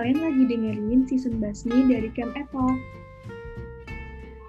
[0.00, 2.72] kalian lagi dengerin season Basmi dari Camp Eto.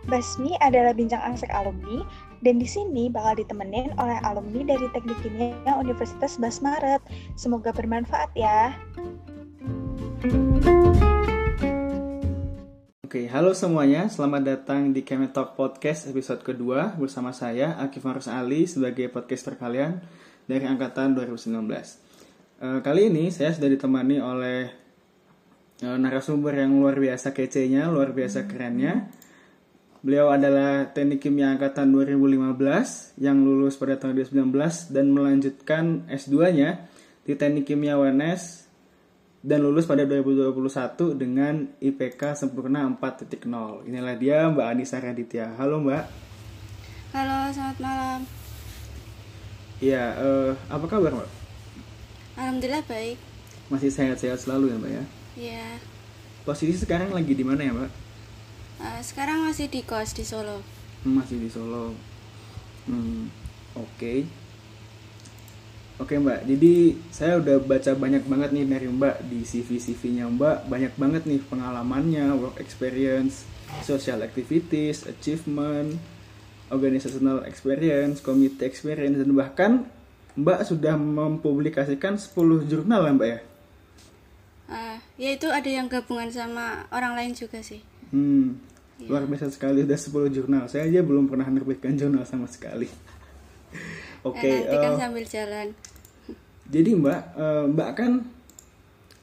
[0.07, 2.07] Basmi adalah bincang asik alumni
[2.39, 7.03] dan di sini bakal ditemenin oleh alumni dari Teknik Kimia Universitas Basmaret.
[7.35, 8.79] Semoga bermanfaat ya.
[13.03, 14.07] Oke, halo semuanya.
[14.07, 19.59] Selamat datang di Kemet Talk Podcast episode kedua bersama saya Akif Marus Ali sebagai podcaster
[19.59, 19.99] kalian
[20.47, 21.59] dari angkatan 2019.
[22.63, 24.80] Uh, kali ini saya sudah ditemani oleh
[25.81, 29.09] narasumber yang luar biasa kece-nya, luar biasa kerennya.
[30.01, 36.89] Beliau adalah teknik kimia angkatan 2015 yang lulus pada tahun 2019 dan melanjutkan S2-nya
[37.21, 38.65] di teknik kimia UNS
[39.45, 43.45] dan lulus pada 2021 dengan IPK sempurna 4.0.
[43.89, 45.53] Inilah dia Mbak Anissa Raditya.
[45.57, 46.05] Halo Mbak.
[47.13, 48.19] Halo, selamat malam.
[49.81, 51.29] Iya, uh, apa kabar Mbak?
[52.41, 53.17] Alhamdulillah baik.
[53.69, 55.05] Masih sehat-sehat selalu ya Mbak ya?
[55.35, 55.79] Iya.
[56.43, 57.91] Posisi sekarang lagi di mana ya Mbak?
[58.81, 60.59] Uh, sekarang masih di kos di Solo.
[61.05, 61.93] Masih di Solo.
[62.89, 63.29] Hmm,
[63.77, 63.87] oke.
[63.95, 64.19] Okay.
[66.01, 70.93] Oke Mbak, jadi saya udah baca banyak banget nih dari Mbak di CV-CV-nya Mbak, banyak
[70.97, 73.45] banget nih pengalamannya, work experience,
[73.85, 76.01] social activities, achievement,
[76.73, 79.71] organizational experience, committee experience, dan bahkan
[80.33, 83.39] Mbak sudah mempublikasikan 10 jurnal ya Mbak ya?
[85.19, 87.83] Ya itu ada yang gabungan sama orang lain juga sih.
[88.11, 88.59] Hmm,
[88.99, 89.11] ya.
[89.11, 90.63] luar biasa sekali udah 10 jurnal.
[90.67, 92.87] Saya aja belum pernah menerbitkan jurnal sama sekali.
[94.27, 94.39] Oke.
[94.39, 95.67] Okay, nanti kan uh, sambil jalan
[96.71, 98.11] jadi mbak uh, mbak kan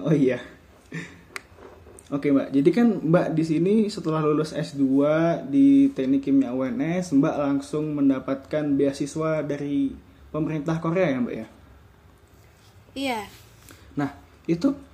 [0.05, 0.39] oh iya
[2.09, 4.81] Oke mbak, jadi kan mbak di sini setelah lulus S2
[5.53, 9.93] di Teknik Kimia UNS, mbak langsung mendapatkan beasiswa dari
[10.33, 11.47] pemerintah Korea ya mbak ya?
[12.97, 13.21] Iya.
[14.01, 14.17] Nah
[14.49, 14.88] itu eh,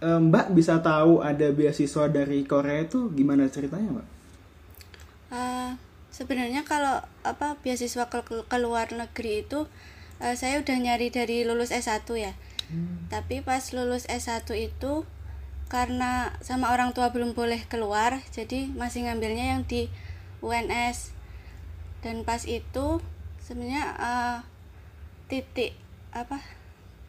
[0.00, 4.06] mbak bisa tahu ada beasiswa dari Korea itu gimana ceritanya mbak?
[5.32, 5.72] Uh,
[6.16, 9.68] Sebenarnya kalau apa beasiswa ke, ke luar negeri itu
[10.24, 12.32] uh, saya udah nyari dari lulus S1 ya
[12.72, 13.12] hmm.
[13.12, 15.04] tapi pas lulus S1 itu
[15.68, 19.92] karena sama orang tua belum boleh keluar jadi masih ngambilnya yang di
[20.40, 21.12] UNS
[22.00, 23.02] dan pas itu
[23.42, 24.38] sebenarnya uh,
[25.28, 25.76] titik
[26.16, 26.40] apa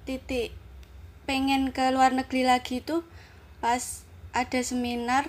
[0.03, 0.51] titik
[1.27, 3.03] pengen ke luar negeri lagi itu
[3.59, 5.27] pas ada seminar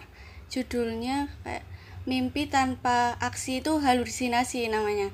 [0.49, 1.67] judulnya kayak
[2.09, 5.13] mimpi tanpa aksi itu halusinasi namanya.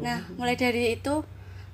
[0.00, 0.42] Nah oh.
[0.42, 1.22] mulai dari itu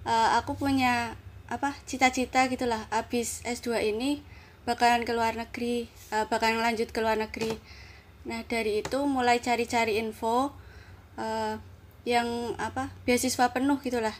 [0.04, 1.16] uh, aku punya
[1.48, 2.84] apa cita-cita gitulah.
[2.92, 4.20] Abis S2 ini
[4.68, 7.56] bakalan ke luar negeri uh, bakalan lanjut ke luar negeri.
[8.28, 10.52] Nah dari itu mulai cari-cari info
[11.16, 11.56] uh,
[12.04, 14.14] yang apa beasiswa penuh gitulah.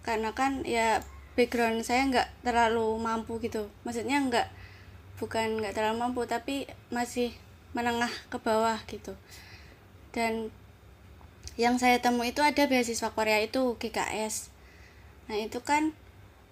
[0.00, 1.04] Karena kan ya
[1.34, 4.48] background saya nggak terlalu mampu gitu maksudnya nggak
[5.16, 7.32] bukan nggak terlalu mampu tapi masih
[7.72, 9.16] menengah ke bawah gitu
[10.12, 10.52] dan
[11.56, 14.52] yang saya temu itu ada beasiswa Korea itu GKS
[15.32, 15.94] Nah, itu kan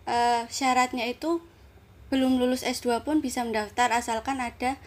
[0.06, 1.42] uh, syaratnya itu
[2.10, 4.80] belum lulus S2 pun bisa mendaftar asalkan ada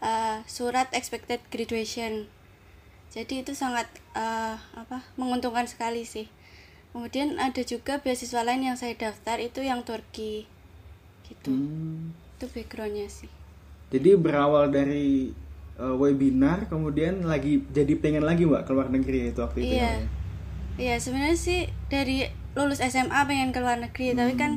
[0.00, 2.28] uh, surat expected graduation.
[3.12, 5.04] Jadi itu sangat uh, apa?
[5.20, 6.30] menguntungkan sekali sih.
[6.92, 10.44] Kemudian ada juga beasiswa lain yang saya daftar itu yang Turki.
[11.24, 11.48] Gitu.
[11.48, 12.12] Hmm.
[12.36, 13.32] Itu backgroundnya sih.
[13.92, 15.32] Jadi berawal dari
[15.80, 19.88] uh, webinar kemudian lagi jadi pengen lagi Mbak keluar negeri itu waktu itu iya.
[19.88, 20.00] ya.
[20.72, 24.16] Iya, sebenarnya sih dari lulus SMA pengen ke luar negeri hmm.
[24.16, 24.52] tapi kan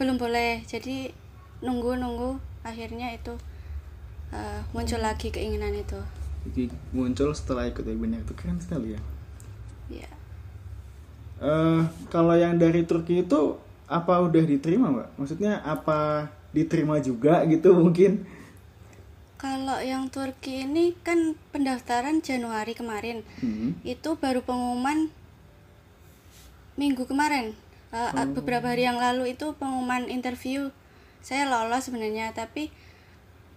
[0.00, 1.12] belum boleh jadi
[1.60, 3.36] nunggu nunggu akhirnya itu
[4.32, 5.08] uh, muncul hmm.
[5.08, 6.00] lagi keinginan itu
[6.48, 9.00] jadi muncul setelah ikut webinar itu keren sekali ya
[9.86, 10.10] Iya.
[11.36, 15.08] Uh, kalau yang dari Turki itu apa udah diterima mbak?
[15.20, 18.24] Maksudnya apa diterima juga gitu mungkin?
[19.36, 23.84] Kalau yang Turki ini kan pendaftaran Januari kemarin, hmm.
[23.84, 25.12] itu baru pengumuman
[26.76, 27.56] minggu kemarin
[27.90, 28.26] uh, oh.
[28.36, 30.68] beberapa hari yang lalu itu pengumuman interview
[31.24, 32.70] saya lolos sebenarnya tapi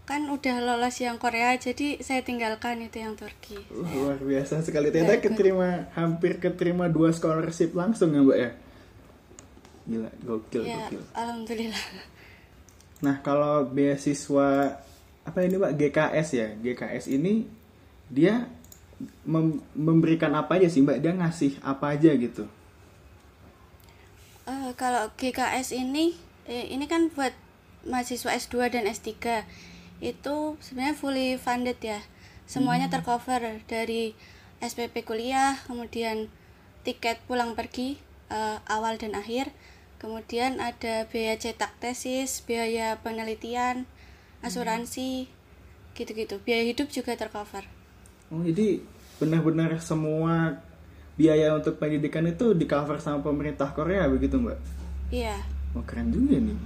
[0.10, 3.62] kan udah lolos yang Korea jadi saya tinggalkan itu yang Turki.
[3.70, 4.90] Luar biasa sekali.
[4.90, 8.52] Ternyata keterima hampir keterima dua scholarship langsung ya mbak ya?
[9.86, 11.02] Gila gokil ya, gokil.
[11.14, 11.86] alhamdulillah.
[13.06, 14.82] Nah kalau beasiswa
[15.30, 15.78] apa ini mbak?
[15.78, 16.48] GKS ya?
[16.58, 17.46] GKS ini
[18.10, 18.50] dia
[19.30, 21.06] mem memberikan apa aja sih mbak?
[21.06, 22.50] Dia ngasih apa aja gitu?
[24.50, 26.18] Uh, kalau GKS ini
[26.50, 27.38] eh, ini kan buat
[27.86, 29.46] mahasiswa S2 dan S3
[30.00, 32.00] itu sebenarnya fully funded ya
[32.48, 32.96] semuanya hmm.
[33.00, 34.16] tercover dari
[34.60, 36.31] SPP kuliah kemudian
[36.84, 38.00] tiket pulang pergi
[38.31, 39.51] uh, awal dan akhir
[40.00, 43.84] kemudian ada biaya cetak tesis biaya penelitian
[44.40, 45.28] asuransi
[45.96, 47.68] gitu-gitu biaya hidup juga tercover
[48.30, 48.78] Oh, jadi
[49.18, 50.62] benar-benar semua
[51.18, 54.60] biaya untuk pendidikan itu di cover sama pemerintah Korea begitu, Mbak?
[55.10, 55.36] iya
[55.74, 56.57] Oh, keren juga nih.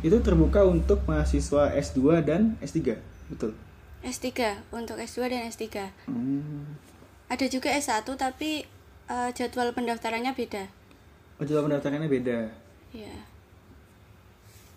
[0.00, 2.96] Itu terbuka untuk mahasiswa S2 dan S3,
[3.28, 3.52] betul?
[4.00, 4.32] S3
[4.72, 6.64] untuk S2 dan S3 Hmm.
[7.28, 8.64] ada juga S1 tapi
[9.06, 10.64] eh, jadwal pendaftarannya beda
[11.36, 12.48] Oh, jadwal pendaftarannya beda.
[12.90, 13.28] iya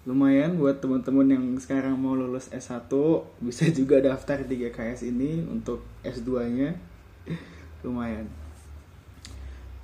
[0.03, 2.91] Lumayan buat teman-teman yang sekarang mau lulus S1
[3.39, 6.75] bisa juga daftar di GKS ini untuk S2-nya.
[7.87, 8.27] Lumayan.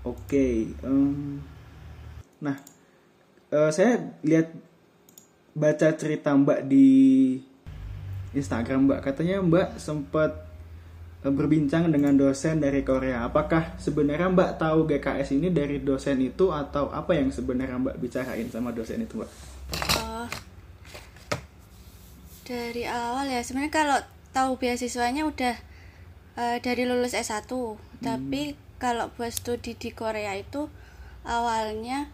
[0.03, 1.39] Oke, em,
[2.39, 2.59] nah
[3.47, 4.51] eh, saya lihat
[5.59, 6.87] baca cerita Mbak di
[8.31, 10.47] Instagram Mbak katanya Mbak sempat
[11.27, 13.27] eh, berbincang dengan dosen dari Korea.
[13.27, 18.47] Apakah sebenarnya Mbak tahu GKS ini dari dosen itu atau apa yang sebenarnya Mbak bicarain
[18.47, 19.31] sama dosen itu Mbak?
[19.99, 20.27] Oh,
[22.47, 23.99] dari awal ya sebenarnya kalau
[24.31, 25.55] tahu beasiswanya udah
[26.39, 27.51] eh, dari lulus S1
[27.99, 30.71] tapi kalau buat studi di Korea itu
[31.27, 32.07] awalnya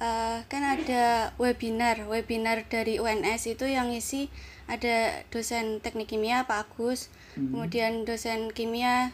[0.00, 4.28] eh, kan ada webinar webinar dari UNS itu yang isi
[4.66, 9.12] ada dosen teknik kimia Pak Agus kemudian dosen kimia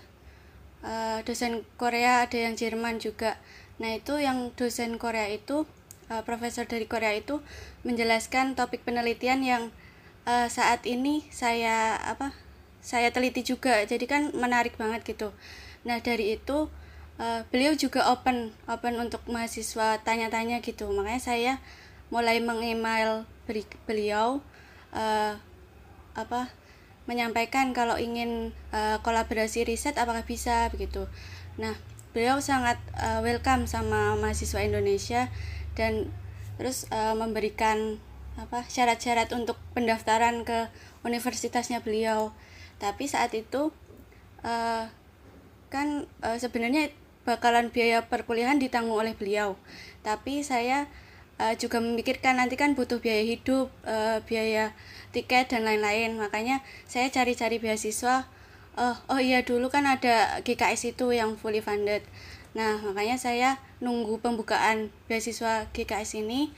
[0.87, 3.38] eh, dosen Korea ada yang Jerman juga.
[3.82, 5.67] Nah itu yang dosen Korea itu
[6.11, 7.43] eh, profesor dari Korea itu
[7.87, 9.62] menjelaskan topik penelitian yang
[10.26, 12.34] eh, saat ini saya apa
[12.82, 13.82] saya teliti juga.
[13.87, 15.34] Jadi kan menarik banget gitu.
[15.87, 16.70] Nah dari itu
[17.20, 20.88] eh, beliau juga open open untuk mahasiswa tanya-tanya gitu.
[20.93, 21.53] Makanya saya
[22.12, 24.44] mulai mengemail beri- beliau
[24.93, 25.35] eh,
[26.12, 26.53] apa
[27.09, 31.09] menyampaikan kalau ingin eh, kolaborasi riset apakah bisa begitu.
[31.59, 31.75] Nah
[32.12, 35.32] beliau sangat eh, welcome sama mahasiswa Indonesia
[35.75, 36.12] dan
[36.61, 37.99] terus eh, memberikan
[38.37, 40.69] apa syarat-syarat untuk pendaftaran ke
[41.05, 42.32] universitasnya beliau.
[42.81, 43.73] Tapi saat itu
[44.44, 44.85] eh,
[45.73, 45.88] kan
[46.20, 46.93] eh, sebenarnya
[47.23, 49.55] bakalan biaya perkuliahan ditanggung oleh beliau.
[50.03, 50.91] Tapi saya
[51.39, 54.75] eh, juga memikirkan nanti kan butuh biaya hidup eh, biaya
[55.15, 56.19] tiket dan lain-lain.
[56.19, 58.27] Makanya saya cari-cari beasiswa.
[58.73, 62.03] Oh oh iya dulu kan ada GKS itu yang fully funded.
[62.57, 66.51] Nah makanya saya nunggu pembukaan beasiswa GKS ini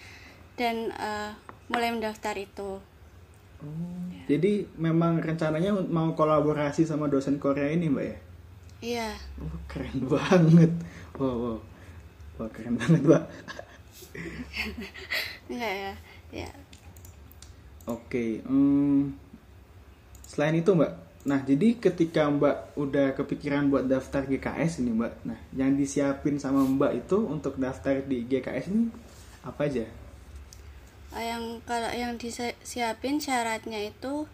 [0.56, 1.30] dan eh,
[1.68, 2.80] mulai mendaftar itu.
[4.24, 8.16] Jadi memang rencananya mau kolaborasi sama dosen Korea ini mbak ya?
[8.84, 9.08] Iya
[9.40, 10.72] Oh, keren banget.
[11.16, 11.58] Wow, wow.
[12.36, 13.24] Wah, keren banget mbak.
[15.50, 15.92] enggak ya
[16.30, 16.50] ya
[17.84, 19.12] Oke, hmm,
[20.24, 20.88] selain itu mbak,
[21.28, 26.64] nah jadi ketika mbak udah kepikiran buat daftar GKS ini mbak, nah yang disiapin sama
[26.64, 28.88] mbak itu untuk daftar di GKS ini
[29.44, 29.84] apa aja?
[31.14, 34.24] Eh, yang kalau yang disiapin syaratnya itu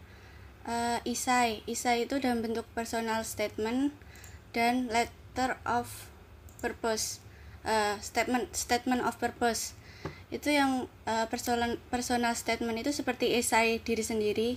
[0.64, 3.91] eh, isai isai itu dalam bentuk personal statement
[4.52, 6.11] dan letter of
[6.61, 7.20] purpose
[7.61, 9.76] Eh, statement statement of purpose.
[10.32, 14.50] Itu yang eh, personal personal statement itu seperti esai diri sendiri.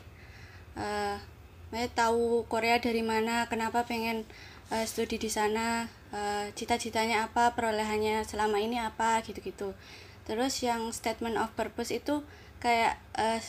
[1.74, 4.24] Makanya tahu Korea dari mana kenapa pengen
[4.72, 9.76] eh, studi di sana eh, cita-citanya apa perolehannya selama ini apa gitu-gitu.
[10.24, 12.24] Terus yang statement of purpose itu
[12.64, 13.44] kayak eh,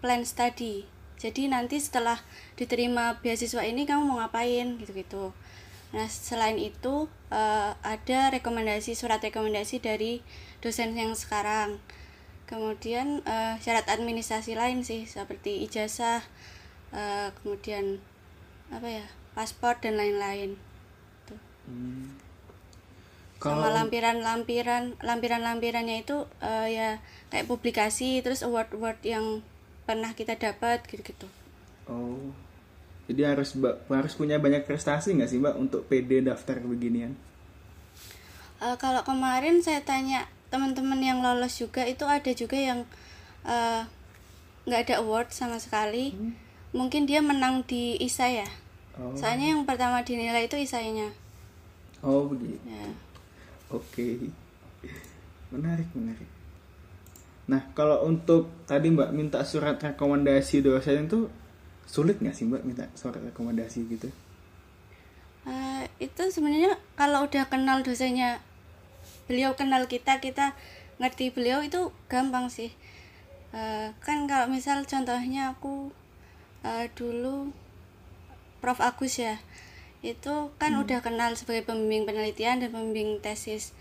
[0.00, 0.88] plan study.
[1.20, 2.16] Jadi nanti setelah
[2.56, 5.36] diterima beasiswa ini kamu mau ngapain gitu-gitu
[5.94, 10.26] nah selain itu eh, ada rekomendasi surat rekomendasi dari
[10.58, 11.78] dosen yang sekarang.
[12.50, 16.26] Kemudian eh, syarat administrasi lain sih seperti ijazah
[16.90, 18.02] eh, kemudian
[18.74, 19.06] apa ya
[19.38, 20.58] paspor dan lain-lain.
[21.30, 21.40] Tuh.
[23.44, 26.88] sama lampiran-lampiran lampiran-lampirannya itu eh, ya
[27.30, 29.46] kayak publikasi terus award-award yang
[29.84, 31.28] pernah kita dapat gitu-gitu.
[31.84, 32.32] Oh,
[33.08, 33.52] jadi harus
[33.88, 37.12] harus punya banyak prestasi nggak sih mbak untuk PD daftar beginian?
[38.64, 42.80] Eh, kalau kemarin saya tanya teman-teman yang lolos juga itu ada juga yang
[43.44, 43.82] eh,
[44.64, 46.16] nggak ada award sama sekali.
[46.74, 48.48] Mungkin dia menang di ISA ya?
[48.94, 51.10] Oh, soalnya yang pertama dinilai itu isainya
[52.04, 52.60] oh begitu.
[52.68, 52.86] ya.
[53.72, 54.28] Oke,
[55.48, 56.28] menarik menarik.
[57.48, 61.26] Nah kalau untuk tadi mbak minta surat rekomendasi dosen itu
[61.84, 64.08] sulit nggak sih mbak minta surat rekomendasi gitu?
[65.44, 68.40] Eh, itu sebenarnya kalau udah kenal dosennya
[69.28, 70.56] beliau kenal kita kita
[70.96, 72.72] ngerti beliau itu gampang sih.
[73.52, 75.92] Eh, kan kalau misal contohnya aku
[76.64, 77.52] eh, dulu
[78.64, 78.80] Prof.
[78.80, 79.36] Agus ya
[80.04, 83.76] itu kan udah kenal sebagai pembimbing penelitian dan pembimbing tesis.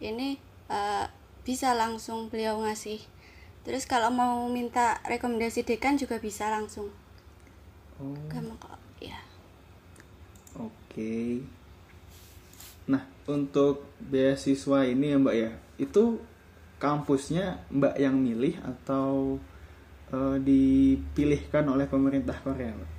[0.00, 0.40] Ini
[0.72, 1.06] eh,
[1.44, 3.04] bisa langsung beliau ngasih.
[3.62, 6.90] Terus kalau mau minta rekomendasi dekan juga bisa langsung
[8.00, 9.18] Oh, gampang kok ya
[10.56, 11.14] oke.
[12.90, 16.18] Nah, untuk beasiswa ini ya Mbak ya, itu
[16.82, 19.38] kampusnya Mbak yang milih atau
[20.12, 22.90] eh, dipilihkan oleh pemerintah Korea, Mbak?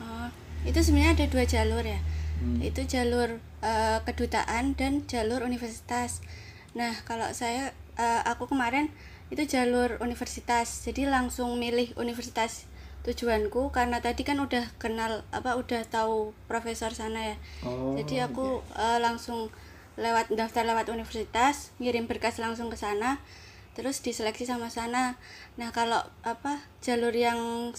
[0.00, 0.28] oh,
[0.64, 2.00] itu sebenarnya ada dua jalur ya
[2.34, 2.58] Hmm.
[2.58, 6.18] itu jalur eh, kedutaan dan jalur universitas
[6.74, 8.90] nah kalau saya eh, aku kemarin
[9.30, 12.66] itu jalur universitas jadi langsung milih universitas
[13.04, 17.36] tujuanku karena tadi kan udah kenal apa udah tahu profesor sana ya.
[17.62, 19.52] Oh, jadi aku eh, langsung
[20.00, 23.20] lewat daftar lewat universitas ngirim berkas langsung ke sana
[23.74, 25.18] terus diseleksi sama sana.
[25.60, 27.70] Nah kalau apa jalur yang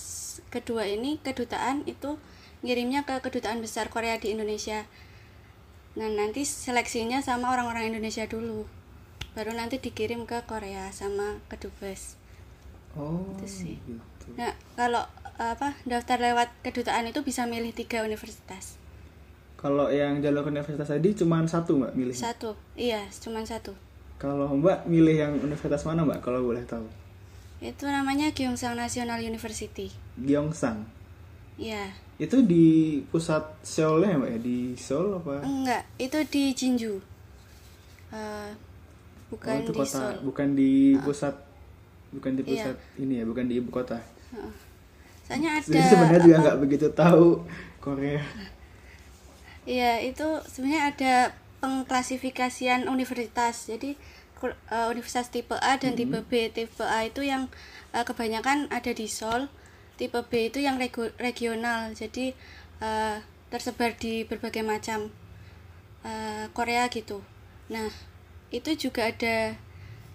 [0.53, 2.19] kedua ini kedutaan itu
[2.61, 4.85] ngirimnya ke kedutaan besar Korea di Indonesia.
[5.95, 8.67] Nah nanti seleksinya sama orang-orang Indonesia dulu.
[9.35, 12.15] Baru nanti dikirim ke Korea sama kedubes
[12.95, 13.75] Oh, Itu sih.
[13.83, 13.99] gitu.
[14.33, 15.05] Nah kalau
[15.35, 18.81] apa daftar lewat kedutaan itu bisa milih tiga universitas
[19.55, 22.13] Kalau yang jalur universitas tadi cuma satu Mbak milih.
[22.13, 23.73] satu iya cuma satu
[24.15, 26.85] Kalau Mbak milih yang universitas mana Mbak kalau boleh tahu?
[27.59, 29.91] Itu namanya Gyeongsang National University.
[30.15, 30.87] Gyeongsang.
[31.55, 34.39] Ya, Itu di pusat Seoul ya Mbak ya?
[34.39, 35.43] Di Seoul apa?
[35.43, 36.93] enggak, itu di Jinju.
[38.11, 38.49] Eh,
[39.27, 40.15] bukan oh, itu di kota, Seoul.
[40.23, 40.71] bukan di
[41.03, 41.35] pusat
[42.11, 42.51] bukan di Iya.
[42.55, 43.99] pusat ini ya, bukan di ibu kota.
[45.25, 47.27] Soalnya ada Jadi sebenarnya juga nggak begitu tahu
[47.81, 48.21] Korea.
[49.65, 51.13] Iya, itu sebenarnya ada
[51.61, 53.55] pengklasifikasian universitas.
[53.71, 53.97] Jadi
[54.75, 56.53] eh, universitas tipe A dan tipe B.
[56.53, 57.49] Tipe A itu yang
[57.95, 59.49] eh, kebanyakan ada di Seoul.
[59.99, 61.79] Tipe B itu yang regu- regional.
[61.97, 62.25] Jadi
[62.85, 63.17] eh,
[63.51, 65.09] tersebar di berbagai macam
[66.53, 67.21] Korea gitu.
[67.73, 67.89] Nah,
[68.53, 69.57] itu juga ada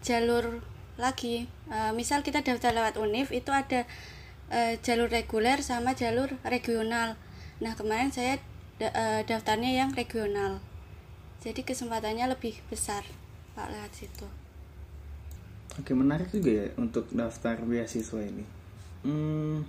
[0.07, 0.63] jalur
[1.01, 1.49] lagi.
[1.73, 3.89] Eh, misal kita daftar lewat UNIF itu ada
[4.51, 7.17] eh, jalur reguler sama jalur regional.
[7.65, 8.37] Nah, kemarin saya
[8.77, 10.61] da- eh, daftarnya yang regional.
[11.41, 13.01] Jadi kesempatannya lebih besar
[13.57, 14.29] Pak lewat situ.
[15.81, 18.45] Oke menarik juga ya untuk daftar beasiswa ini.
[19.01, 19.65] Hmm,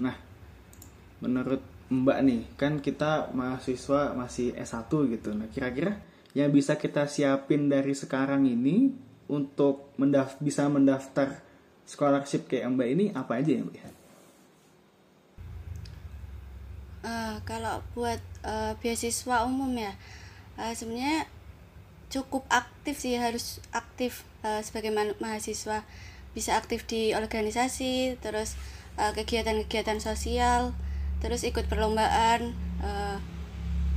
[0.00, 0.16] nah,
[1.20, 1.60] menurut
[1.92, 5.36] Mbak nih kan kita mahasiswa masih S1 gitu.
[5.36, 6.00] Nah kira-kira
[6.32, 8.96] yang bisa kita siapin dari sekarang ini
[9.32, 11.40] untuk mendaf bisa mendaftar
[11.88, 13.76] scholarship kayak Mbak ini apa aja ya Mbak?
[17.02, 19.96] Eh, kalau buat eh, beasiswa umum ya,
[20.60, 21.26] eh, sebenarnya
[22.12, 25.82] cukup aktif sih harus aktif eh, sebagai ma- mahasiswa.
[26.36, 28.56] Bisa aktif di organisasi terus
[28.92, 30.76] kegiatan-kegiatan sosial
[31.24, 32.52] terus ikut perlombaan
[32.84, 33.18] eh,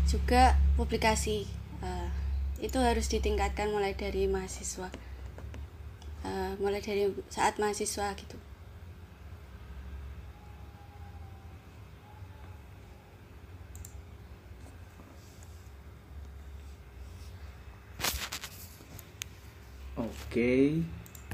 [0.07, 1.43] juga publikasi.
[1.83, 2.09] Eh,
[2.63, 4.87] itu harus ditingkatkan mulai dari mahasiswa
[6.25, 8.37] Eh, mulai dari saat mahasiswa gitu.
[19.95, 20.83] Oke,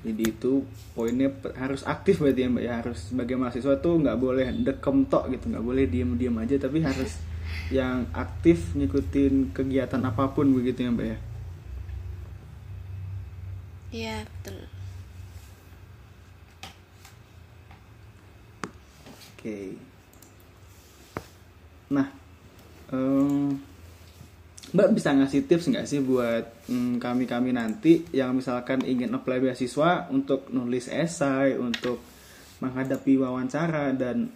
[0.05, 0.61] jadi itu
[0.93, 2.73] poinnya harus aktif berarti ya mbak ya.
[2.83, 7.11] Harus sebagai mahasiswa tuh nggak boleh dekem tok gitu nggak boleh diem-diem aja tapi harus
[7.77, 11.17] yang aktif ngikutin kegiatan apa pun begitu ya mbak ya.
[13.91, 14.60] iya betul
[19.41, 19.73] Oke.
[21.89, 22.13] Nah,
[22.93, 23.57] em,
[24.69, 30.05] Mbak bisa ngasih tips nggak sih buat mm, kami-kami nanti yang misalkan ingin apply beasiswa
[30.13, 31.97] untuk nulis esai, untuk
[32.61, 34.29] menghadapi wawancara dan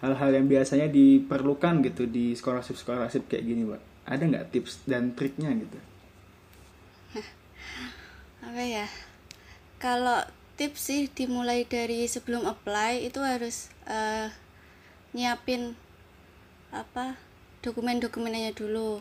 [0.00, 4.08] hal-hal yang biasanya diperlukan gitu di scholarship-scholarship kayak gini, Mbak.
[4.08, 5.76] Ada nggak tips dan triknya gitu?
[8.40, 8.88] apa ya
[9.76, 10.24] kalau
[10.60, 14.28] tips sih dimulai dari sebelum apply itu harus eh,
[15.16, 15.72] nyiapin
[16.68, 17.16] apa
[17.64, 19.00] dokumen-dokumennya dulu.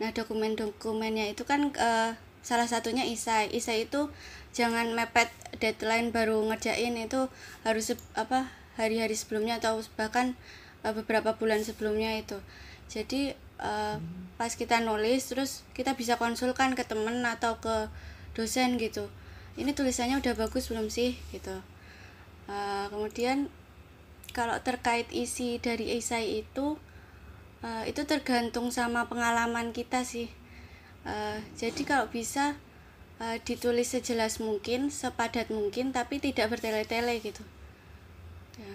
[0.00, 4.08] Nah dokumen-dokumennya itu kan eh, salah satunya isai isai itu
[4.56, 5.28] jangan mepet
[5.60, 7.28] deadline baru ngerjain itu
[7.68, 8.48] harus apa
[8.80, 10.32] hari-hari sebelumnya atau bahkan
[10.88, 12.40] eh, beberapa bulan sebelumnya itu.
[12.88, 13.96] Jadi eh,
[14.40, 17.92] pas kita nulis terus kita bisa konsulkan ke temen atau ke
[18.32, 19.12] dosen gitu
[19.60, 21.18] ini tulisannya udah bagus belum sih?
[21.30, 21.56] Gitu.
[22.50, 23.48] Eh, kemudian
[24.34, 26.76] kalau terkait isi dari esai itu
[27.62, 30.28] eh, itu tergantung sama pengalaman kita sih.
[31.04, 32.56] Eh, jadi kalau bisa
[33.22, 37.44] eh, ditulis sejelas mungkin sepadat mungkin tapi tidak bertele-tele gitu.
[38.54, 38.74] Ya.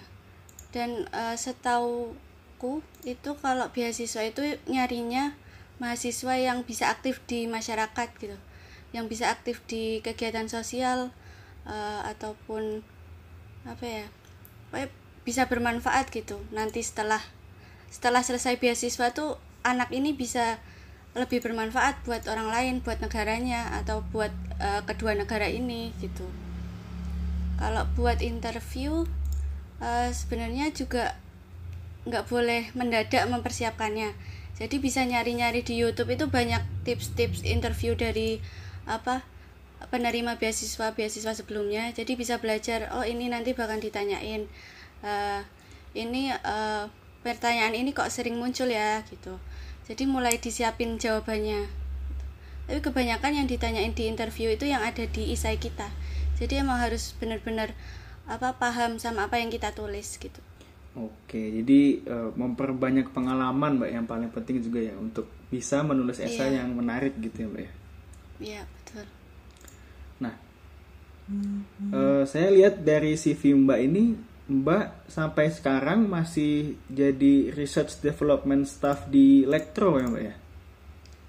[0.76, 5.32] dan eh, setauku itu kalau beasiswa itu nyarinya
[5.80, 8.36] mahasiswa yang bisa aktif di masyarakat gitu
[8.96, 11.14] yang bisa aktif di kegiatan sosial
[11.70, 12.82] eh, ataupun
[13.68, 14.06] apa ya
[15.30, 16.42] bisa bermanfaat gitu.
[16.50, 17.22] Nanti setelah
[17.90, 20.58] setelah selesai beasiswa tuh anak ini bisa
[21.18, 24.30] lebih bermanfaat buat orang lain buat negaranya atau buat
[24.62, 26.26] uh, kedua negara ini gitu.
[27.58, 29.10] Kalau buat interview
[29.82, 31.18] uh, sebenarnya juga
[32.08, 34.14] nggak boleh mendadak mempersiapkannya.
[34.60, 38.44] Jadi bisa nyari-nyari di YouTube itu banyak tips-tips interview dari
[38.90, 39.22] apa
[39.88, 41.88] penerima beasiswa beasiswa sebelumnya.
[41.96, 44.50] Jadi bisa belajar oh ini nanti bakal ditanyain
[45.06, 45.42] uh,
[45.96, 46.92] ini uh,
[47.24, 49.40] pertanyaan ini kok sering muncul ya gitu.
[49.88, 51.70] Jadi mulai disiapin jawabannya.
[52.70, 55.90] Tapi kebanyakan yang ditanyain di interview itu yang ada di isai kita.
[56.38, 57.74] Jadi emang harus benar-benar
[58.30, 60.38] apa paham sama apa yang kita tulis gitu.
[60.98, 66.58] Oke jadi uh, memperbanyak pengalaman mbak yang paling penting juga ya untuk bisa menulis esai
[66.58, 66.66] yeah.
[66.66, 67.72] yang menarik gitu ya mbak ya
[68.40, 69.06] iya betul.
[70.24, 70.34] Nah
[71.94, 74.04] uh, saya lihat dari CV mbak ini
[74.50, 80.36] mbak sampai sekarang masih jadi research development staff di Lektro ya mbak ya?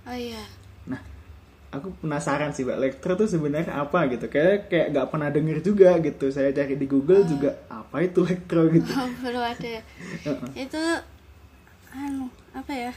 [0.09, 0.45] Oh iya.
[0.89, 1.01] Nah
[1.69, 2.81] aku penasaran sih mbak.
[2.81, 4.33] Lektro tuh sebenarnya apa gitu?
[4.33, 6.33] Kayak kayak nggak pernah denger juga gitu.
[6.33, 7.29] Saya cari di Google oh.
[7.29, 8.91] juga apa itu Lektro gitu?
[8.97, 9.69] Oh, belum ada.
[9.71, 9.83] Ya.
[10.57, 10.83] itu
[11.93, 12.93] anu apa ya?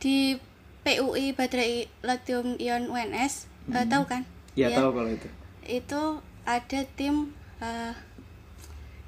[0.00, 0.38] Di
[0.84, 3.76] PUI baterai lithium ion UNS mm -hmm.
[3.80, 4.22] uh, tahu kan?
[4.54, 5.28] Ya, ya tahu kalau itu.
[5.64, 6.02] Itu
[6.44, 7.96] ada tim uh,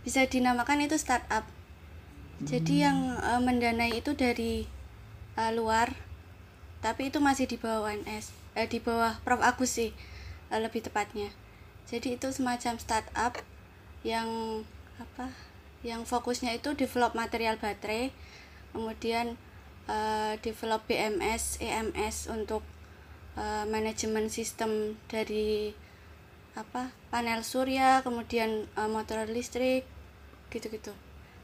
[0.03, 1.45] bisa dinamakan itu startup.
[1.45, 2.47] Hmm.
[2.47, 4.65] Jadi yang uh, mendanai itu dari
[5.37, 5.93] uh, luar,
[6.81, 9.91] tapi itu masih di bawah UNS, uh, di bawah Prof Agus sih
[10.55, 11.33] uh, lebih tepatnya.
[11.87, 13.35] Jadi itu semacam startup
[14.07, 14.63] yang
[14.99, 15.31] apa?
[15.85, 18.11] Yang fokusnya itu develop material baterai,
[18.75, 19.39] kemudian
[19.91, 22.63] uh, develop BMS, EMS untuk
[23.39, 25.73] uh, manajemen sistem dari
[26.57, 29.85] apa panel surya, kemudian uh, motor listrik,
[30.51, 30.93] gitu-gitu.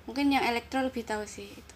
[0.08, 1.74] Mungkin yang elektro lebih tahu sih itu.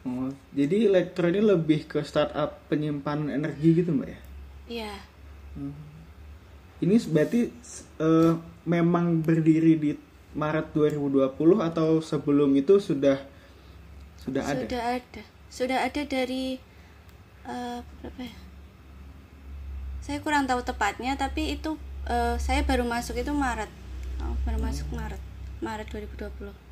[0.00, 4.20] Oh, jadi elektro ini lebih ke startup penyimpanan energi gitu mbak ya?
[4.70, 4.94] Iya.
[5.56, 5.76] Hmm.
[6.80, 7.52] Ini berarti
[8.00, 9.90] uh, memang berdiri di
[10.32, 13.20] Maret 2020 atau sebelum itu sudah
[14.24, 14.64] sudah, sudah ada?
[14.64, 16.56] Sudah ada sudah ada dari
[17.44, 18.36] uh, berapa ya?
[20.00, 21.76] Saya kurang tahu tepatnya tapi itu
[22.08, 23.68] uh, saya baru masuk itu Maret.
[24.24, 25.20] Oh, baru masuk Maret.
[25.60, 26.70] Maret 2020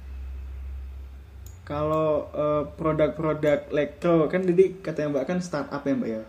[1.69, 6.23] kalau uh, produk-produk elektro kan jadi katanya mbak kan startup ya mbak ya?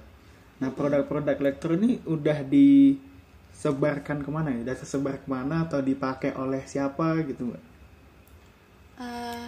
[0.59, 4.67] Nah produk-produk elektro ini udah disebarkan ke mana ya?
[4.67, 7.63] Udah tersebar ke mana atau dipakai oleh siapa gitu mbak?
[8.99, 9.47] Uh,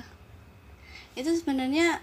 [1.20, 2.00] itu sebenarnya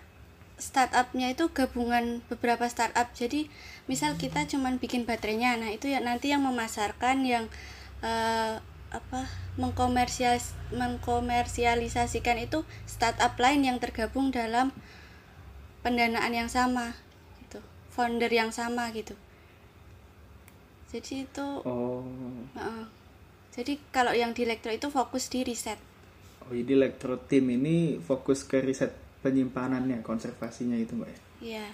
[0.58, 3.14] startupnya itu gabungan beberapa startup.
[3.14, 3.48] Jadi
[3.86, 7.48] misal kita cuman bikin baterainya nah itu ya nanti yang memasarkan yang
[8.04, 9.20] uh, apa
[9.56, 14.74] mengkomersialis mengkomersialisasikan itu startup lain yang tergabung dalam
[15.80, 16.92] pendanaan yang sama
[17.46, 17.62] gitu.
[17.94, 19.16] Founder yang sama gitu.
[20.88, 22.04] Jadi itu oh.
[22.56, 22.84] uh,
[23.52, 25.80] jadi kalau yang di elektro itu fokus di riset.
[26.44, 31.18] Oh jadi elektro tim ini fokus ke riset penyimpanannya konservasinya itu mbak ya?
[31.38, 31.66] Iya.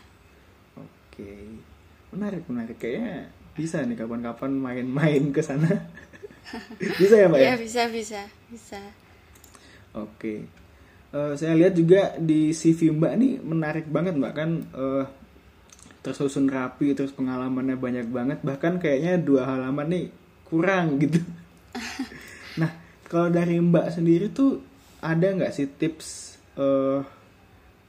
[0.80, 1.32] Oke.
[2.14, 2.76] Menarik menarik.
[2.80, 5.70] Kayaknya bisa nih kapan-kapan main-main ke sana.
[7.00, 7.46] Bisa ya mbak ya?
[7.48, 8.20] Iya bisa bisa
[8.52, 8.80] bisa.
[9.96, 10.44] Oke.
[11.14, 14.32] Uh, saya lihat juga di CV mbak nih menarik banget mbak.
[14.36, 15.08] Kan uh,
[16.04, 18.38] tersusun rapi terus pengalamannya banyak banget.
[18.44, 20.04] Bahkan kayaknya dua halaman nih
[20.44, 21.20] kurang gitu.
[22.60, 22.70] Nah
[23.10, 24.62] kalau dari mbak sendiri tuh
[25.02, 27.02] ada nggak sih tips uh,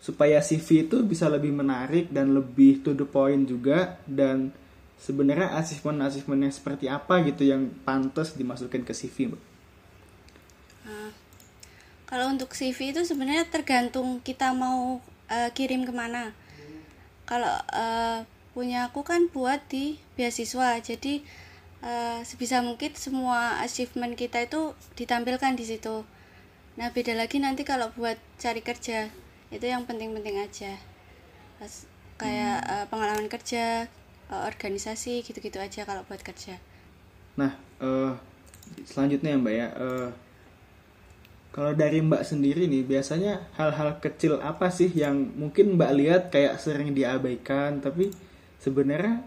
[0.06, 4.54] supaya CV itu bisa lebih menarik dan lebih to the point juga dan
[5.02, 5.98] sebenarnya asesmen
[6.46, 9.42] yang seperti apa gitu yang pantas dimasukkan ke CV mbak?
[10.86, 11.10] Uh,
[12.06, 15.02] kalau untuk CV itu sebenarnya tergantung kita mau
[15.34, 16.38] uh, kirim ke mana.
[17.26, 18.22] Kalau uh,
[18.54, 21.26] punya aku kan buat di beasiswa, jadi
[21.82, 26.06] uh, sebisa mungkin semua achievement kita itu ditampilkan di situ.
[26.78, 30.74] Nah beda lagi nanti kalau buat cari kerja itu yang penting-penting aja.
[31.62, 32.72] Pas, kayak hmm.
[32.72, 33.88] uh, pengalaman kerja
[34.32, 36.60] uh, organisasi gitu-gitu aja kalau buat kerja.
[37.36, 37.52] Nah
[37.84, 38.16] uh,
[38.88, 40.10] selanjutnya ya mbak ya uh,
[41.52, 46.60] kalau dari mbak sendiri nih biasanya hal-hal kecil apa sih yang mungkin mbak lihat kayak
[46.60, 48.12] sering diabaikan tapi
[48.60, 49.24] sebenarnya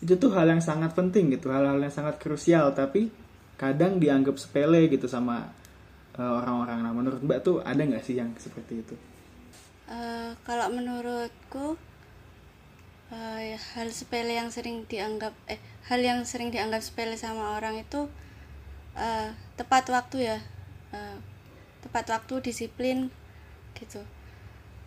[0.00, 3.08] itu tuh hal yang sangat penting gitu hal-hal yang sangat krusial tapi
[3.56, 5.48] kadang dianggap sepele gitu sama
[6.16, 6.80] orang-orang.
[6.80, 8.96] Nah menurut mbak tuh ada nggak sih yang seperti itu
[9.90, 11.78] uh, kalau menurutku
[13.10, 13.40] uh,
[13.74, 18.10] hal sepele yang sering dianggap eh hal yang sering dianggap sepele sama orang itu
[18.98, 20.38] uh, tepat waktu ya.
[20.90, 21.18] Uh,
[21.86, 23.14] tepat waktu disiplin
[23.78, 24.02] gitu.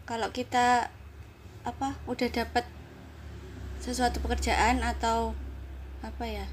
[0.04, 0.92] Kalau kita
[1.64, 2.68] apa udah dapat
[3.80, 5.32] sesuatu pekerjaan atau
[6.04, 6.48] apa ya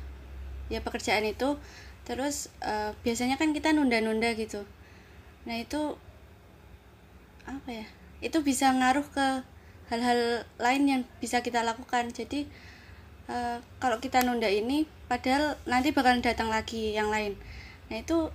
[0.70, 1.58] ya pekerjaan itu
[2.06, 4.62] terus uh, biasanya kan kita nunda-nunda gitu.
[5.46, 5.98] Nah itu
[7.46, 7.86] apa ya
[8.24, 9.26] itu bisa ngaruh ke
[9.92, 12.10] hal-hal lain yang bisa kita lakukan.
[12.10, 12.48] Jadi
[13.30, 17.38] uh, kalau kita nunda ini padahal nanti bakalan datang lagi yang lain.
[17.90, 18.30] Nah itu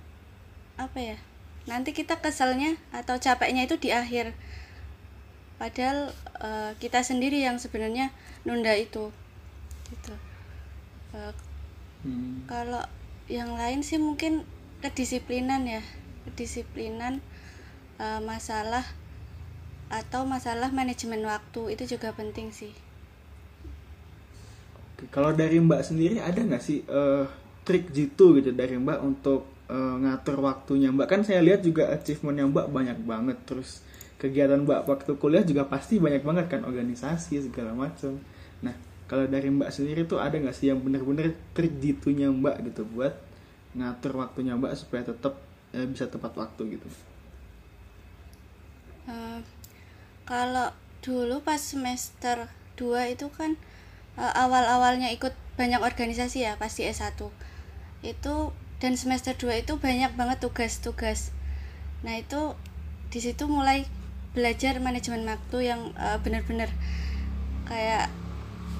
[0.80, 1.18] apa ya?
[1.68, 4.34] Nanti kita keselnya atau capeknya itu di akhir.
[5.60, 6.10] Padahal
[6.42, 8.10] uh, kita sendiri yang sebenarnya
[8.42, 9.12] nunda itu.
[9.92, 10.14] Gitu.
[11.12, 11.28] Uh,
[12.08, 12.48] hmm.
[12.48, 12.80] kalau
[13.28, 14.48] yang lain sih mungkin
[14.80, 15.84] kedisiplinan ya.
[16.26, 17.20] Kedisiplinan
[18.00, 18.86] uh, masalah
[19.92, 22.72] atau masalah manajemen waktu itu juga penting sih.
[24.96, 27.28] Oke, kalau dari mbak sendiri ada nggak sih uh,
[27.68, 30.88] trik jitu gitu dari mbak untuk uh, ngatur waktunya?
[30.88, 33.36] Mbak kan saya lihat juga achievement yang mbak banyak banget.
[33.44, 33.84] Terus
[34.22, 38.22] kegiatan mbak waktu kuliah juga pasti banyak banget kan organisasi segala macam
[38.62, 38.70] nah
[39.10, 43.18] kalau dari mbak sendiri tuh ada nggak sih yang bener-bener trik jitunya mbak gitu buat
[43.74, 45.42] ngatur waktunya mbak supaya tetap
[45.74, 46.88] eh, bisa tepat waktu gitu?
[49.10, 49.42] Uh,
[50.28, 50.70] kalau
[51.02, 52.46] dulu pas semester
[52.78, 53.58] 2 itu kan
[54.16, 57.18] uh, awal-awalnya ikut banyak organisasi ya pasti S1
[58.02, 58.34] itu
[58.82, 61.30] dan semester 2 itu banyak banget tugas-tugas.
[62.02, 62.58] Nah itu
[63.14, 63.86] di situ mulai
[64.34, 66.72] belajar manajemen waktu yang uh, benar-benar
[67.68, 68.10] kayak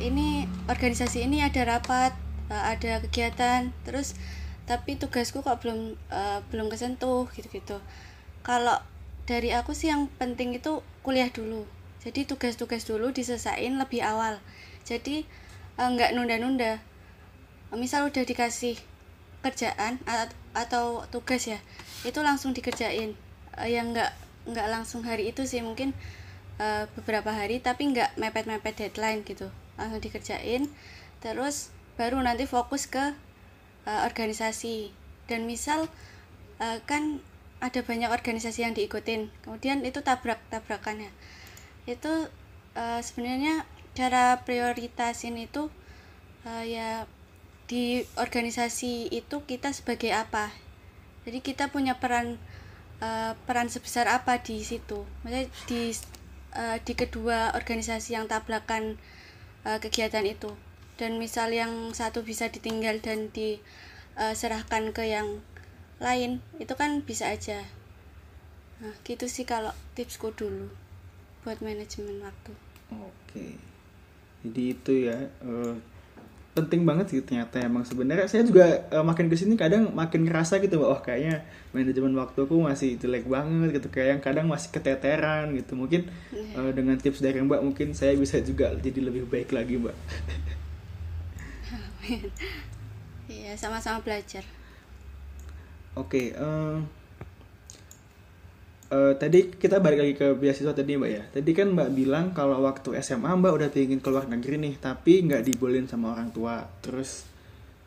[0.03, 2.17] ini organisasi ini ada rapat
[2.51, 4.19] uh, ada kegiatan terus
[4.67, 7.79] tapi tugasku kok belum uh, belum kesentuh gitu-gitu.
[8.43, 8.79] Kalau
[9.29, 11.67] dari aku sih yang penting itu kuliah dulu.
[12.03, 14.43] Jadi tugas-tugas dulu diselesain lebih awal.
[14.83, 15.23] Jadi
[15.79, 16.83] uh, nggak nunda-nunda.
[17.75, 18.79] Misal udah dikasih
[19.43, 19.99] kerjaan
[20.55, 21.59] atau tugas ya
[22.07, 23.15] itu langsung dikerjain.
[23.59, 24.11] Uh, yang nggak
[24.43, 25.95] nggak langsung hari itu sih mungkin
[26.59, 29.51] uh, beberapa hari tapi nggak mepet-mepet deadline gitu.
[29.79, 30.67] Langsung dikerjain
[31.23, 33.15] terus baru nanti fokus ke
[33.87, 34.91] uh, organisasi.
[35.31, 35.87] Dan misal
[36.59, 37.23] uh, kan
[37.63, 39.31] ada banyak organisasi yang diikutin.
[39.47, 41.15] Kemudian itu tabrak tabrakannya
[41.87, 42.31] itu
[42.79, 45.69] uh, sebenarnya cara prioritasin itu
[46.47, 47.05] uh, ya
[47.67, 50.53] di organisasi itu kita sebagai apa.
[51.27, 52.39] Jadi kita punya peran
[53.03, 55.07] uh, peran sebesar apa di situ.
[55.23, 55.83] Maksudnya di
[56.55, 58.99] uh, di kedua organisasi yang tabrakan
[59.67, 60.53] uh, kegiatan itu.
[61.01, 65.41] Dan misal yang satu bisa ditinggal dan diserahkan ke yang
[66.03, 66.43] lain.
[66.59, 67.63] Itu kan bisa aja.
[68.83, 70.67] Nah gitu sih kalau tipsku dulu
[71.47, 72.53] buat manajemen waktu.
[72.91, 73.47] Oke.
[74.43, 75.79] Jadi itu ya uh,
[76.53, 78.27] penting banget sih ternyata emang sebenarnya.
[78.27, 82.59] Saya juga uh, makin ke sini kadang makin ngerasa gitu bahwa oh, kayaknya manajemen waktuku
[82.59, 83.89] masih jelek banget gitu.
[83.89, 85.79] Kayak yang kadang masih keteteran gitu.
[85.79, 86.59] Mungkin yeah.
[86.59, 89.97] uh, dengan tips dari mbak mungkin saya bisa juga jadi lebih baik lagi mbak.
[93.33, 94.43] Iya sama-sama belajar
[95.93, 96.81] oke okay, uh,
[98.93, 101.25] uh, tadi kita balik lagi ke beasiswa tadi mbak ya.
[101.33, 105.49] Tadi kan mbak bilang kalau waktu SMA mbak udah pengen keluar negeri nih tapi nggak
[105.49, 106.69] dibolehin sama orang tua.
[106.85, 107.25] Terus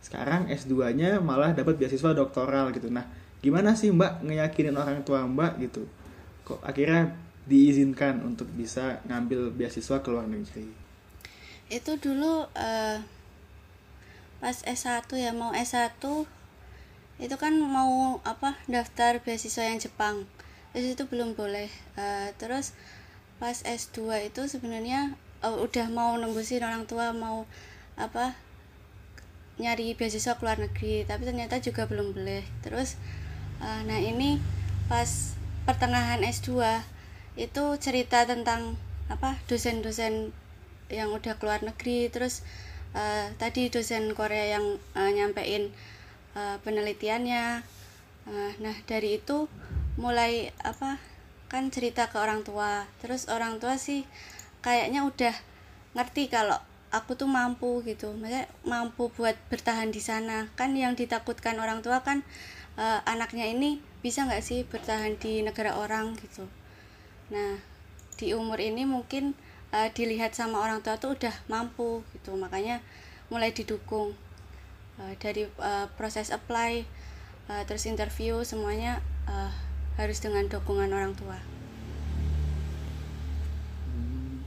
[0.02, 2.90] sekarang S2 nya malah dapat beasiswa doktoral gitu.
[2.90, 3.06] Nah
[3.40, 5.86] gimana sih mbak ngeyakinin orang tua mbak gitu?
[6.46, 7.14] Kok akhirnya
[7.46, 10.66] diizinkan untuk bisa ngambil beasiswa ke luar negeri?
[11.70, 12.98] Itu dulu uh,
[14.42, 16.02] pas S1 ya mau S1
[17.16, 20.28] itu kan mau apa daftar beasiswa yang Jepang.
[20.76, 21.72] Terus itu belum boleh.
[21.96, 22.76] Uh, terus
[23.40, 27.48] pas S2 itu sebenarnya uh, udah mau nembusin orang tua mau
[27.96, 28.36] apa
[29.56, 32.44] nyari beasiswa ke luar negeri tapi ternyata juga belum boleh.
[32.60, 33.00] Terus
[33.64, 34.44] uh, nah ini
[34.92, 36.60] pas pertengahan S2
[37.40, 38.76] itu cerita tentang
[39.08, 40.36] apa dosen-dosen
[40.92, 42.12] yang udah keluar negeri.
[42.12, 42.44] Terus
[42.92, 45.72] uh, tadi dosen Korea yang uh, nyampein
[46.36, 47.64] uh, penelitiannya.
[48.28, 49.48] Uh, nah dari itu
[49.96, 51.00] mulai apa
[51.48, 52.86] kan cerita ke orang tua.
[53.00, 54.04] Terus orang tua sih
[54.60, 55.36] kayaknya udah
[55.96, 56.60] ngerti kalau
[56.92, 58.12] aku tuh mampu gitu.
[58.14, 60.52] Maksudnya mampu buat bertahan di sana.
[60.60, 62.22] Kan yang ditakutkan orang tua kan
[62.76, 66.46] uh, anaknya ini bisa nggak sih bertahan di negara orang gitu.
[67.32, 67.58] Nah
[68.16, 69.36] di umur ini mungkin
[69.76, 72.36] uh, dilihat sama orang tua tuh udah mampu gitu.
[72.36, 72.84] Makanya
[73.32, 74.14] mulai didukung
[75.00, 76.84] uh, dari uh, proses apply
[77.52, 79.52] uh, terus interview semuanya uh,
[79.96, 81.40] harus dengan dukungan orang tua.
[83.92, 84.44] Hmm.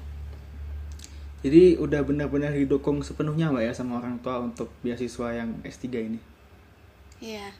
[1.40, 6.20] Jadi udah benar-benar didukung sepenuhnya mbak ya sama orang tua untuk beasiswa yang S3 ini?
[7.18, 7.50] Iya.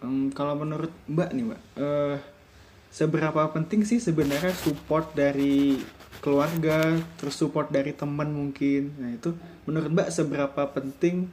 [0.00, 2.16] Em, kalau menurut Mbak nih Mbak, eh,
[2.90, 5.78] seberapa penting sih sebenarnya support dari
[6.20, 8.92] keluarga, terus support dari teman mungkin.
[9.00, 9.32] Nah itu
[9.64, 11.30] menurut Mbak seberapa penting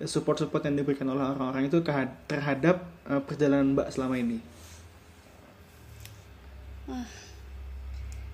[0.00, 1.84] support-support yang diberikan oleh orang-orang itu
[2.24, 4.40] terhadap eh, perjalanan Mbak selama ini?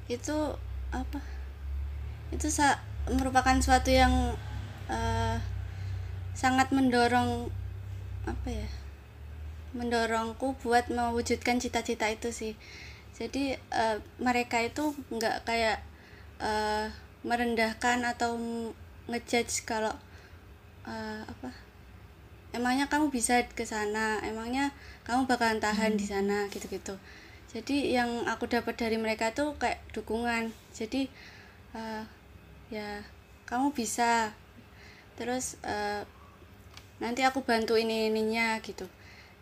[0.06, 0.38] itu
[0.94, 1.20] apa
[2.30, 4.38] itu sa- merupakan suatu yang
[4.86, 5.36] eh,
[6.32, 7.50] sangat mendorong
[8.26, 8.68] apa ya
[9.76, 12.52] mendorongku buat mewujudkan cita-cita itu sih.
[13.16, 15.78] Jadi eh, mereka itu nggak kayak
[16.40, 16.88] eh,
[17.24, 18.36] merendahkan atau
[19.06, 19.92] ngejudge kalau
[20.88, 21.52] eh, apa
[22.56, 24.20] emangnya kamu bisa ke sana?
[24.24, 24.72] Emangnya
[25.04, 26.48] kamu bakalan tahan di sana?
[26.48, 26.96] gitu-gitu.
[27.52, 30.52] Jadi yang aku dapat dari mereka tuh kayak dukungan.
[30.72, 31.08] Jadi
[31.76, 32.02] eh,
[32.72, 33.04] ya
[33.44, 34.32] kamu bisa.
[35.16, 36.04] Terus eh,
[37.00, 38.88] nanti aku bantu ini ininya gitu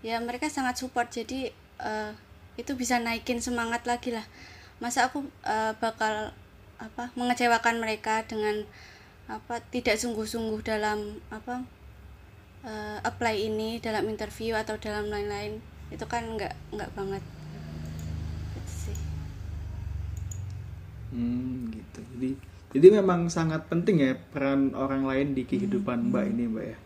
[0.04, 1.08] ya mereka sangat support.
[1.08, 1.48] Jadi
[1.80, 2.12] eh,
[2.60, 4.22] itu bisa naikin semangat lagi lah.
[4.78, 6.36] Masa aku eh, bakal
[6.76, 8.68] apa mengecewakan mereka dengan
[9.24, 11.64] apa tidak sungguh-sungguh dalam apa
[12.68, 15.64] eh, apply ini dalam interview atau dalam lain-lain.
[15.88, 17.24] Itu kan nggak nggak banget.
[18.68, 18.98] Sih.
[21.16, 22.00] Hmm, gitu.
[22.14, 22.30] Jadi
[22.74, 26.78] jadi memang sangat penting ya peran orang lain di kehidupan Mbak ini Mbak ya.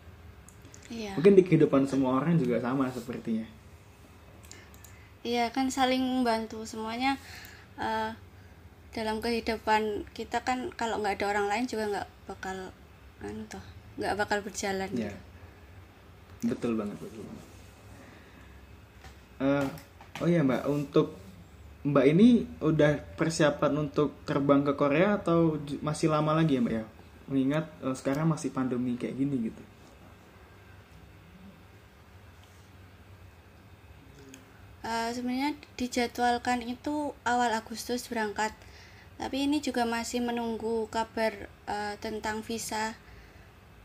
[0.89, 3.45] Iya Mungkin di kehidupan semua orang juga sama sepertinya.
[5.21, 7.19] iya kan saling membantu semuanya
[7.75, 8.11] eh,
[8.89, 12.57] dalam kehidupan kita kan kalau nggak ada orang lain juga nggak bakal
[13.21, 13.61] anu toh
[13.99, 15.11] nggak bakal berjalan Ya.
[16.39, 17.45] Betul banget, betul banget.
[19.39, 19.67] Eh,
[20.23, 21.19] oh iya Mbak, untuk
[21.83, 26.85] Mbak ini udah persiapan untuk terbang ke Korea atau masih lama lagi ya Mbak ya?
[27.27, 29.63] Mengingat eh, sekarang masih pandemi kayak gini gitu.
[34.89, 38.49] Eh, sebenarnya dijadwalkan itu awal Agustus berangkat
[39.21, 42.97] tapi ini juga masih menunggu kabar eh, tentang visa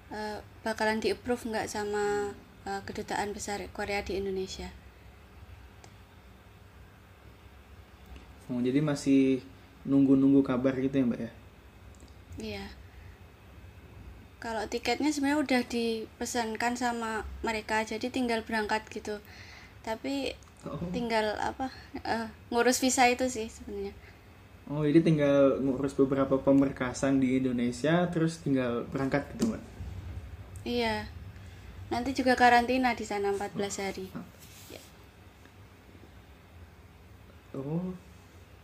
[0.08, 2.32] eh, bakalan di approve nggak sama
[2.64, 4.72] eh, kedutaan besar Korea di Indonesia
[8.48, 9.40] Oh, jadi masih
[9.88, 11.32] nunggu-nunggu kabar gitu ya Mbak ya?
[12.36, 12.66] Iya.
[14.36, 19.16] Kalau tiketnya sebenarnya udah dipesankan sama mereka, jadi tinggal berangkat gitu.
[19.80, 21.68] Tapi Oh, tinggal apa
[22.00, 23.92] eh, ngurus visa itu sih sebenarnya.
[24.64, 29.62] oh jadi tinggal ngurus beberapa pemberkasan di Indonesia, terus tinggal berangkat gitu Mbak?
[30.64, 31.04] Iya.
[31.92, 34.08] Nanti juga karantina di sana 14 hari.
[37.54, 37.94] Oh,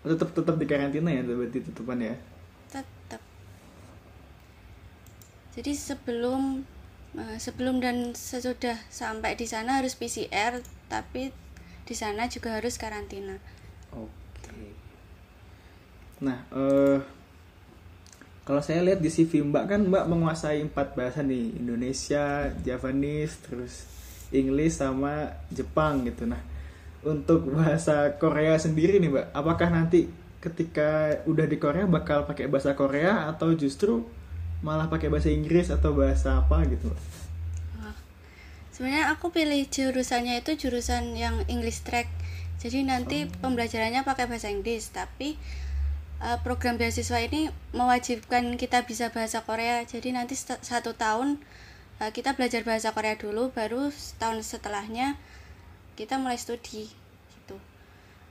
[0.03, 2.19] tetap tetap di karantina ya berarti tutupan ya?
[2.75, 3.23] Tetap.
[5.55, 6.67] Jadi sebelum
[7.15, 10.59] eh, sebelum dan sesudah sampai di sana harus PCR,
[10.91, 11.31] tapi
[11.91, 13.35] di sana juga harus karantina.
[13.91, 14.71] Oke.
[16.23, 17.03] Nah, eh
[18.47, 23.75] kalau saya lihat di CV Mbak kan Mbak menguasai empat bahasa nih, Indonesia, Javanese, terus
[24.31, 26.31] English sama Jepang gitu.
[26.31, 26.39] Nah,
[27.03, 30.07] untuk bahasa Korea sendiri nih Mbak, apakah nanti
[30.39, 34.07] ketika udah di Korea bakal pakai bahasa Korea atau justru
[34.63, 36.95] malah pakai bahasa Inggris atau bahasa apa gitu?
[38.81, 42.09] Sebenarnya aku pilih jurusannya itu jurusan yang English track.
[42.65, 45.37] Jadi nanti pembelajarannya pakai bahasa Inggris, tapi
[46.25, 49.85] eh, program beasiswa ini mewajibkan kita bisa bahasa Korea.
[49.85, 51.37] Jadi nanti satu tahun
[52.01, 55.21] eh, kita belajar bahasa Korea dulu, baru tahun setelahnya
[56.01, 56.89] kita mulai studi
[57.37, 57.61] gitu.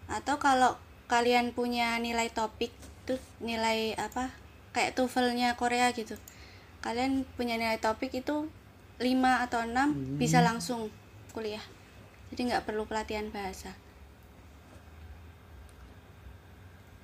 [0.10, 0.82] Atau kalau
[1.14, 2.74] kalian punya nilai topik
[3.06, 4.34] tuh nilai apa
[4.74, 6.18] kayak TOEFL-nya Korea gitu.
[6.82, 8.50] Kalian punya nilai topik itu
[9.00, 10.92] 5 atau 6 bisa langsung
[11.32, 11.64] kuliah.
[12.30, 13.74] Jadi nggak perlu pelatihan bahasa.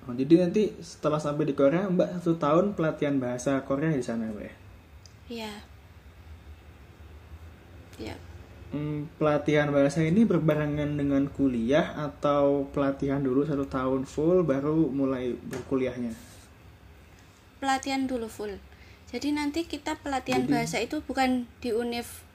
[0.06, 4.30] Oh, jadi nanti setelah sampai di Korea Mbak satu tahun pelatihan bahasa Korea di sana
[4.30, 4.54] Mbak ya?
[5.26, 5.52] Iya.
[7.98, 8.14] Iya.
[8.70, 15.34] Hmm, pelatihan bahasa ini berbarengan dengan kuliah atau pelatihan dulu satu tahun full baru mulai
[15.34, 16.14] berkuliahnya?
[17.58, 18.54] Pelatihan dulu full.
[19.06, 22.26] Jadi nanti kita pelatihan Jadi- bahasa itu bukan di univ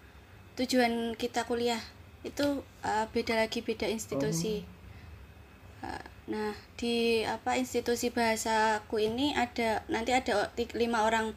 [0.56, 1.84] tujuan kita kuliah.
[2.24, 4.64] Itu uh, beda lagi beda institusi.
[5.82, 11.36] Uh, nah, di apa institusi bahasaku ini ada nanti ada lima orang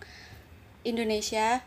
[0.84, 1.64] Indonesia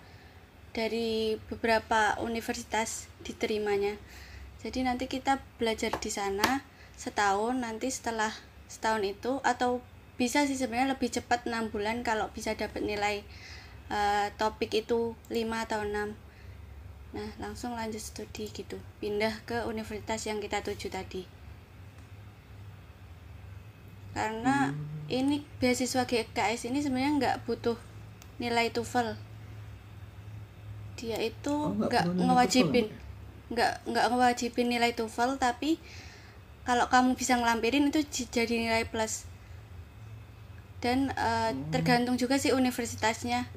[0.71, 3.97] dari beberapa universitas diterimanya.
[4.62, 6.62] Jadi nanti kita belajar di sana
[6.97, 8.34] setahun nanti setelah
[8.69, 9.82] setahun itu atau
[10.17, 13.21] bisa sih sebenarnya lebih cepat enam bulan kalau bisa dapat nilai
[13.89, 16.15] eh, topik itu 5 atau 6
[17.15, 18.78] nah langsung lanjut studi gitu.
[19.02, 21.23] Pindah ke universitas yang kita tuju tadi.
[24.13, 25.08] Karena Hmm.
[25.10, 27.78] ini beasiswa GKS ini sebenarnya nggak butuh
[28.41, 29.15] nilai TOEFL.
[30.97, 35.80] Dia itu Oh, nggak nilai ngewajibin TOEFL, nggak nggak ngewajibin nilai TOEFL tapi
[36.67, 39.30] kalau kamu bisa ngelampirin itu jadi nilai plus.
[40.84, 41.69] Dan eh, Hmm.
[41.73, 43.47] tergantung juga sih universitasnya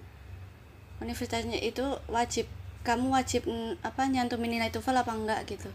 [1.05, 1.85] universitasnya itu
[2.17, 2.47] wajib
[2.89, 3.43] kamu wajib
[3.89, 5.71] apa nyantumin nilai TOEFL apa enggak gitu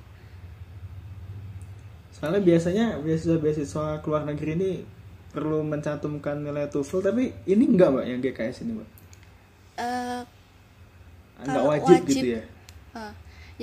[2.16, 4.72] Soalnya biasanya beasiswa-beasiswa ke luar negeri ini
[5.36, 8.90] perlu mencantumkan nilai TOEFL, tapi ini enggak mbak yang GKS ini mbak?
[9.78, 10.26] Eh,
[11.44, 12.42] Enggak wajib, wajib, gitu ya?
[13.02, 13.14] eh,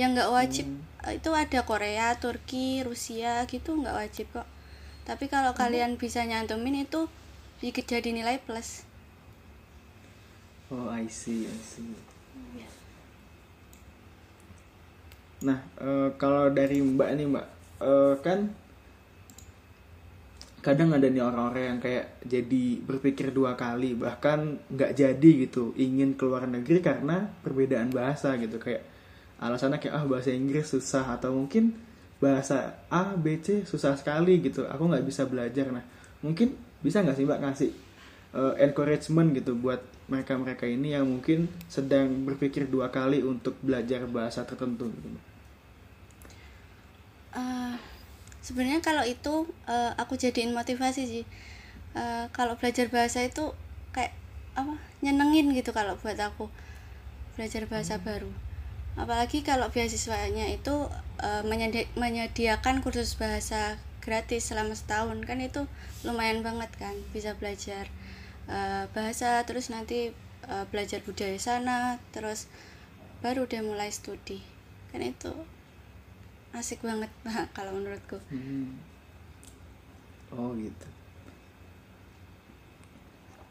[0.01, 0.83] yang nggak wajib Hmm.
[1.07, 4.49] eh, itu ada Korea Turki Rusia gitu nggak wajib kok
[5.09, 7.01] tapi kalau kalian bisa nyantumin itu
[7.61, 8.69] di- jadi nilai plus
[10.73, 11.93] Oh, I see, I see.
[15.45, 17.47] Nah, eh, kalau dari Mbak nih Mbak,
[17.83, 18.41] eh, kan
[20.63, 26.15] kadang ada nih orang-orang yang kayak jadi berpikir dua kali, bahkan nggak jadi gitu, ingin
[26.17, 28.87] keluar negeri karena perbedaan bahasa gitu, kayak
[29.43, 31.77] alasannya kayak ah bahasa Inggris susah atau mungkin
[32.23, 35.69] bahasa A, B, C susah sekali gitu, aku nggak bisa belajar.
[35.75, 35.85] Nah,
[36.23, 37.71] mungkin bisa nggak sih Mbak ngasih
[38.39, 44.43] eh, encouragement gitu buat mereka-mereka ini yang mungkin sedang berpikir dua kali untuk belajar bahasa
[44.43, 45.09] tertentu gitu.
[47.33, 47.75] Eh,
[48.45, 51.25] sebenarnya kalau itu eh, aku jadiin motivasi sih.
[51.95, 53.55] Eh, kalau belajar bahasa itu
[53.95, 54.13] kayak
[54.53, 56.51] apa nyenengin gitu kalau buat aku
[57.39, 58.29] belajar bahasa baru.
[58.93, 60.91] Apalagi kalau beasiswanya itu
[61.23, 65.65] eh, menyedi- menyediakan kursus bahasa gratis selama setahun kan itu
[66.03, 67.87] lumayan banget kan bisa belajar
[68.49, 70.11] eh, bahasa terus nanti
[70.47, 72.47] eh, belajar budaya sana terus
[73.23, 74.43] baru deh mulai studi
[74.91, 75.31] kan itu
[76.53, 78.77] asik banget Pak, kalau menurutku Hmm.
[80.33, 80.89] Oh gitu.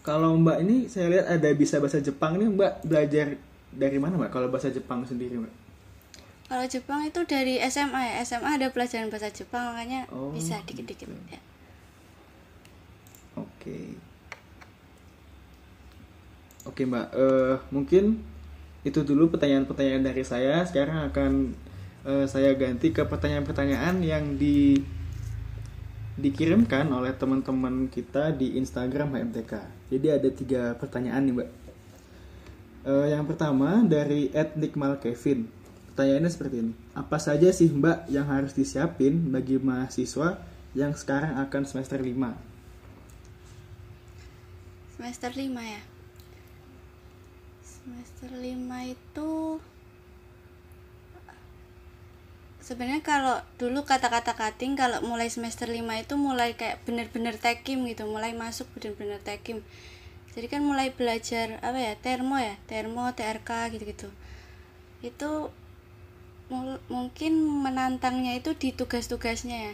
[0.02, 3.38] Kalau Mbak ini saya lihat ada bisa bahasa Jepang nih Mbak belajar
[3.70, 4.34] dari mana Mbak?
[4.34, 5.54] Kalau bahasa Jepang sendiri Mbak?
[6.52, 11.08] kalau Jepang itu dari SMA ya SMA ada pelajaran bahasa Jepang makanya Oh, bisa dikit-dikit
[11.08, 11.32] gitu.
[11.32, 11.40] ya.
[13.40, 13.96] Oke.
[16.66, 18.22] Oke Mbak, Eh, mungkin
[18.86, 20.62] itu dulu pertanyaan-pertanyaan dari saya.
[20.66, 21.32] Sekarang akan
[22.06, 24.82] eh, saya ganti ke pertanyaan-pertanyaan yang di
[26.22, 29.54] dikirimkan oleh teman-teman kita di Instagram HMTK.
[29.90, 31.50] Jadi ada tiga pertanyaan nih Mbak.
[32.82, 35.50] Eh, yang pertama dari @nikmal Kevin.
[35.94, 36.74] Pertanyaannya seperti ini.
[36.94, 40.42] Apa saja sih Mbak yang harus disiapin bagi mahasiswa
[40.78, 42.52] yang sekarang akan semester 5?
[45.02, 45.82] semester 5 ya
[47.82, 49.32] semester 5 itu
[52.62, 58.06] sebenarnya kalau dulu kata-kata cutting kalau mulai semester 5 itu mulai kayak bener-bener tekim gitu
[58.06, 59.66] mulai masuk bener-bener tekim
[60.32, 64.08] jadi kan mulai belajar apa ya termo ya termo TRK gitu-gitu.
[65.04, 65.52] Itu
[66.92, 69.74] mungkin menantangnya itu di tugas-tugasnya ya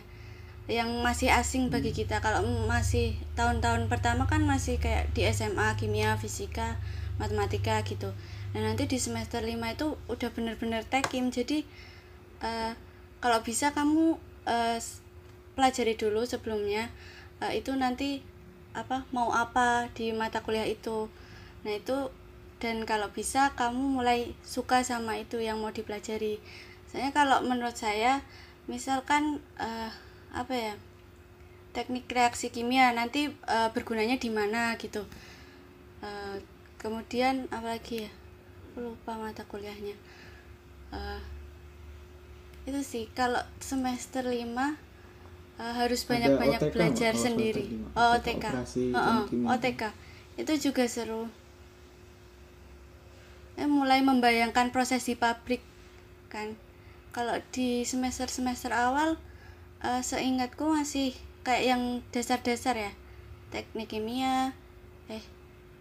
[0.67, 2.19] yang masih asing bagi kita.
[2.25, 6.81] Kalau masih tahun-tahun pertama kan masih kayak di SMA kimia fisika
[7.21, 8.10] matematika gitu.
[8.53, 11.30] Nah nanti di semester 5 itu udah bener-bener tekim.
[11.34, 11.65] Jadi
[12.43, 12.71] eh,
[13.23, 14.17] kalau bisa kamu
[14.80, 15.01] s-
[15.58, 16.89] pelajari dulu sebelumnya
[17.43, 18.21] eh, itu nanti
[18.77, 21.10] apa mau apa di mata kuliah itu.
[21.65, 21.97] Nah itu
[22.62, 26.41] dan kalau bisa kamu mulai suka sama itu yang mau dipelajari.
[26.89, 28.21] Soalnya kalau menurut saya
[28.71, 29.91] misalkan eh,
[30.34, 30.73] apa ya
[31.75, 35.06] teknik reaksi kimia nanti eh, bergunanya di mana gitu.
[36.03, 36.38] Eh,
[36.88, 38.12] kemudian apalagi ya?
[38.71, 39.95] Aku lupa mata kuliahnya.
[40.95, 41.21] Eh,
[42.63, 44.39] itu sih kalau semester 5
[45.60, 47.67] eh, harus banyak-banyak belajar kalau sendiri.
[47.67, 47.91] lima?
[48.00, 49.52] oh OTK, operasi Oh, oh.
[49.52, 49.83] OTK
[50.40, 51.27] itu juga seru.
[53.60, 55.60] Eh, mulai membayangkan proses di pabrik
[56.31, 56.56] kan?
[57.12, 59.19] Kalau di semester semester awal
[59.83, 61.12] eh, seingatku masih
[61.44, 61.83] kayak yang
[62.15, 62.92] dasar-dasar ya.
[63.52, 64.56] Teknik kimia
[65.08, 65.23] eh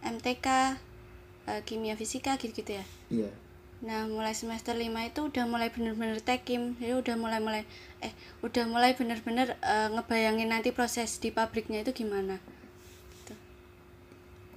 [0.06, 0.78] MTK
[1.46, 3.30] eh, kimia fisika gitu-gitu ya Iya.
[3.84, 6.80] Nah, mulai semester 5 itu udah mulai bener-bener tekim.
[6.80, 7.68] Jadi udah mulai-mulai
[8.00, 12.40] eh udah mulai bener-bener eh, ngebayangin nanti proses di pabriknya itu gimana.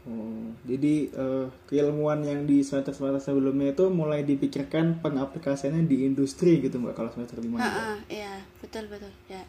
[0.10, 6.80] Oh, jadi eh, keilmuan yang di semester-semester sebelumnya itu mulai dipikirkan pengaplikasiannya di industri gitu
[6.82, 9.12] mbak kalau semester 5 Heeh, iya, betul betul.
[9.28, 9.44] Ya.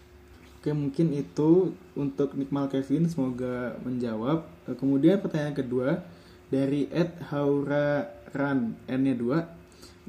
[0.61, 4.45] Oke mungkin itu untuk Nikmal Kevin semoga menjawab.
[4.76, 6.05] Kemudian pertanyaan kedua
[6.51, 9.61] dari Ed Haura Ran N-nya 2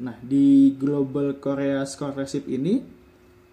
[0.01, 2.81] Nah, di Global Korea Scholarship ini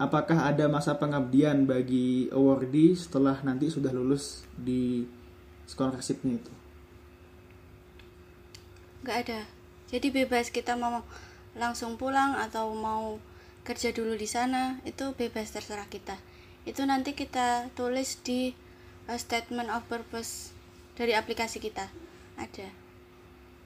[0.00, 5.04] apakah ada masa pengabdian bagi awardee setelah nanti sudah lulus di
[5.68, 6.52] scholarshipnya itu?
[8.98, 9.40] nggak ada.
[9.88, 11.00] Jadi bebas kita mau
[11.56, 13.16] langsung pulang atau mau
[13.64, 16.16] kerja dulu di sana itu bebas terserah kita.
[16.68, 18.52] Itu nanti kita tulis di
[19.08, 20.52] uh, statement of purpose
[20.98, 21.88] dari aplikasi kita
[22.38, 22.68] ada.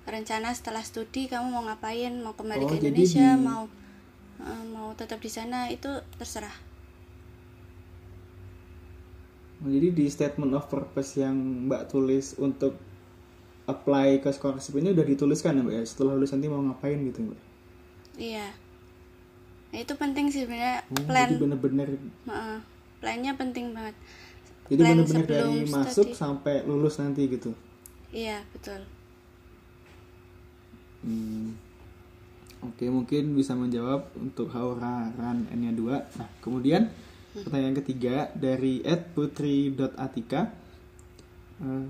[0.04, 2.12] Rencana setelah studi kamu mau ngapain?
[2.18, 3.28] Mau kembali Oh, ke Indonesia?
[3.38, 3.62] di- mau
[4.42, 5.70] uh, mau tetap di sana?
[5.70, 6.56] Itu terserah.
[9.62, 11.36] Oh, Jadi di statement of purpose yang
[11.70, 12.74] Mbak tulis untuk
[13.64, 15.84] apply ke scholarship ini udah dituliskan ya Mbak ya?
[15.86, 17.40] Setelah lulus nanti mau ngapain gitu Mbak?
[18.18, 18.52] iya.
[19.72, 21.28] Nah, itu penting sih sebenarnya Oh, plan.
[21.30, 21.88] jadi bener-bener
[22.28, 22.60] uh,
[23.00, 23.96] plannya penting banget.
[24.68, 27.56] Jadi Plan bener-bener dari sebelum masuk sampai lulus nanti gitu.
[28.14, 28.84] Iya betul
[31.02, 31.58] Hmm.
[32.62, 36.14] Oke, mungkin bisa menjawab untuk Haura Ran N-nya 2.
[36.14, 36.94] Nah, kemudian
[37.34, 40.40] pertanyaan ketiga dari @putri.atika.
[41.58, 41.86] Eh,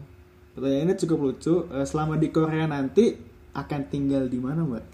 [0.56, 1.68] pertanyaan ini cukup lucu.
[1.68, 3.12] Eh, selama di Korea nanti
[3.52, 4.84] akan tinggal di mana, Mbak?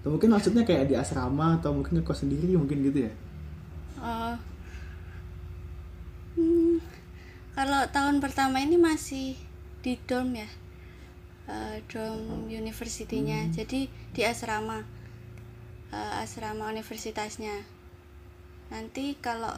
[0.00, 3.12] Atau mungkin maksudnya kayak di asrama atau mungkin ngekos sendiri mungkin gitu ya?
[4.00, 4.34] Oh.
[6.32, 6.80] Hmm,
[7.52, 9.36] kalau tahun pertama ini masih
[9.82, 10.48] di dorm ya,
[11.42, 13.50] Eh, dorm universitinya.
[13.50, 14.86] Jadi di asrama,
[15.92, 17.66] Eh, asrama universitasnya.
[18.72, 19.52] Nanti kalau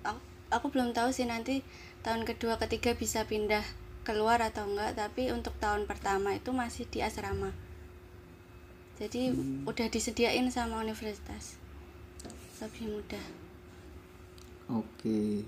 [0.00, 1.60] aku, aku belum tahu sih nanti
[2.00, 3.60] tahun kedua ketiga bisa pindah
[4.06, 4.96] keluar atau enggak.
[4.96, 7.52] Tapi untuk tahun pertama itu masih di asrama.
[8.96, 9.36] Jadi
[9.68, 11.60] udah disediain sama universitas.
[12.62, 13.26] Lebih mudah.
[14.70, 15.44] Oke.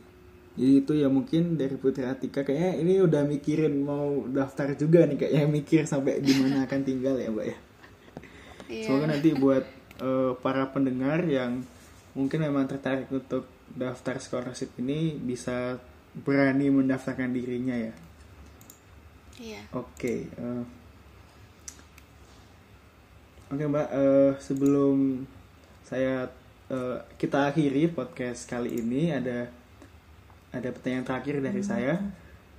[0.53, 5.17] Jadi itu ya mungkin dari Putri Atika kayaknya ini udah mikirin mau daftar juga nih
[5.17, 7.59] kayaknya mikir sampai di mana akan tinggal ya, Mbak ya.
[8.69, 8.85] Iya.
[8.85, 9.65] Semoga nanti buat
[10.01, 11.65] eh, para pendengar yang
[12.13, 15.81] mungkin memang tertarik untuk daftar scholarship ini bisa
[16.13, 17.95] berani mendaftarkan dirinya ya.
[19.41, 19.61] Iya.
[19.73, 20.29] Oke.
[20.29, 20.65] eh.
[23.53, 25.25] Oke Mbak, eh, sebelum
[25.85, 26.29] saya
[26.69, 29.62] eh, kita akhiri podcast kali ini ada
[30.53, 31.99] ada pertanyaan terakhir dari saya.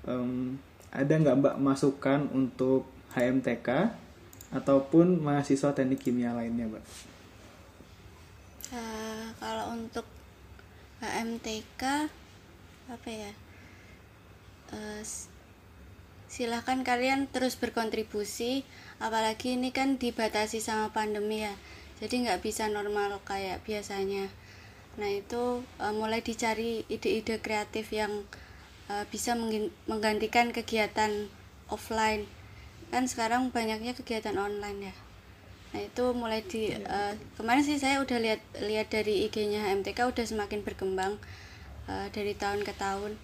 [0.09, 0.57] Em,
[0.89, 3.93] ada nggak Mbak masukan untuk HMTK
[4.53, 6.83] ataupun mahasiswa teknik kimia lainnya, Mbak?
[8.73, 10.05] Eh, kalau untuk
[11.01, 12.09] HMTK
[12.89, 13.31] apa ya?
[14.73, 15.29] S-
[16.25, 18.65] silahkan kalian terus berkontribusi,
[18.97, 21.53] apalagi ini kan dibatasi sama pandemi ya,
[22.01, 24.33] jadi nggak bisa normal kayak biasanya.
[24.97, 28.25] Nah itu eh, mulai dicari ide-ide kreatif yang
[28.91, 29.33] eh, bisa
[29.89, 31.29] menggantikan kegiatan
[31.69, 32.29] offline.
[32.93, 34.95] Kan sekarang banyaknya kegiatan online ya.
[35.73, 40.25] Nah itu mulai di eh, kemarin sih saya udah lihat lihat dari IG-nya HMTK udah
[40.25, 41.17] semakin berkembang
[41.89, 43.17] eh, dari tahun ke tahun.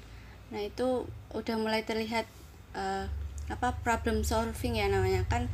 [0.50, 1.06] Nah itu
[1.38, 2.26] udah mulai terlihat
[2.74, 3.06] eh,
[3.50, 5.50] apa problem solving ya namanya kan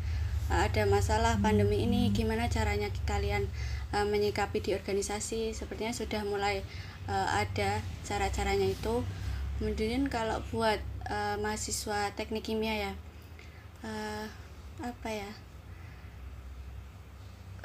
[0.52, 3.50] ada masalah pandemi ini gimana caranya kalian
[3.96, 6.60] eh, menyikapi di organisasi sepertinya sudah mulai
[7.08, 9.02] eh, ada cara-caranya itu.
[9.58, 12.94] Kemudian kalau buat eh, mahasiswa teknik kimia ya
[13.88, 14.28] eh,
[14.84, 15.32] apa ya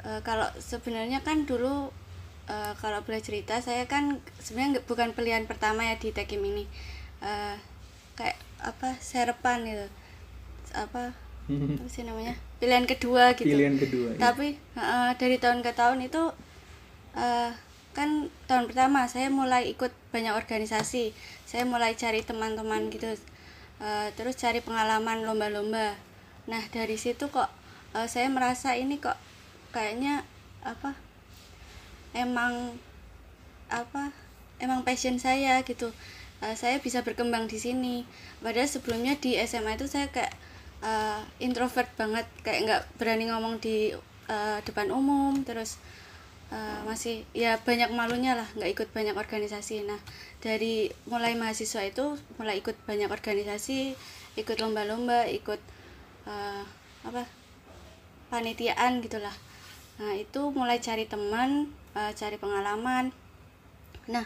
[0.01, 1.93] Eh, kalau sebenarnya kan dulu
[2.49, 6.65] eh, kalau boleh cerita saya kan sebenarnya bukan pilihan pertama ya di Tekim ini.
[7.21, 7.55] Eh,
[8.17, 9.87] kayak apa serapan gitu.
[10.73, 11.13] Apa
[11.51, 13.49] apa sih namanya pilihan kedua gitu.
[13.49, 14.13] Pilihan kedua.
[14.13, 14.29] ya.
[14.29, 16.29] tapi eh, dari tahun ke tahun itu
[17.17, 17.51] eh,
[17.91, 21.11] kan tahun pertama saya mulai ikut banyak organisasi.
[21.49, 23.17] Saya mulai cari teman-teman gitu.
[23.81, 25.97] Eh, terus cari pengalaman lomba-lomba.
[26.45, 27.49] Nah dari situ kok
[27.97, 29.17] eh, saya merasa ini kok
[29.73, 30.21] kayaknya
[30.61, 30.93] apa
[32.13, 32.77] emang
[33.73, 34.13] apa
[34.61, 35.89] emang passion saya gitu.
[36.45, 38.05] Eh, saya bisa berkembang di sini.
[38.45, 40.33] Padahal sebelumnya di SMA itu saya kayak
[40.83, 42.25] eh, introvert banget.
[42.45, 43.93] Kayak nggak berani ngomong di
[44.29, 45.77] eh, depan umum terus
[46.51, 49.85] eh, masih ya banyak malunya lah nggak ikut banyak organisasi.
[49.87, 49.99] Nah
[50.41, 53.93] dari mulai mahasiswa itu mulai ikut banyak organisasi
[54.39, 55.61] ikut lomba-lomba ikut
[56.27, 56.63] eh,
[57.07, 57.23] apa
[58.31, 59.33] panitiaan gitulah.
[59.99, 63.13] Nah itu mulai cari teman eh, cari pengalaman.
[64.09, 64.25] Nah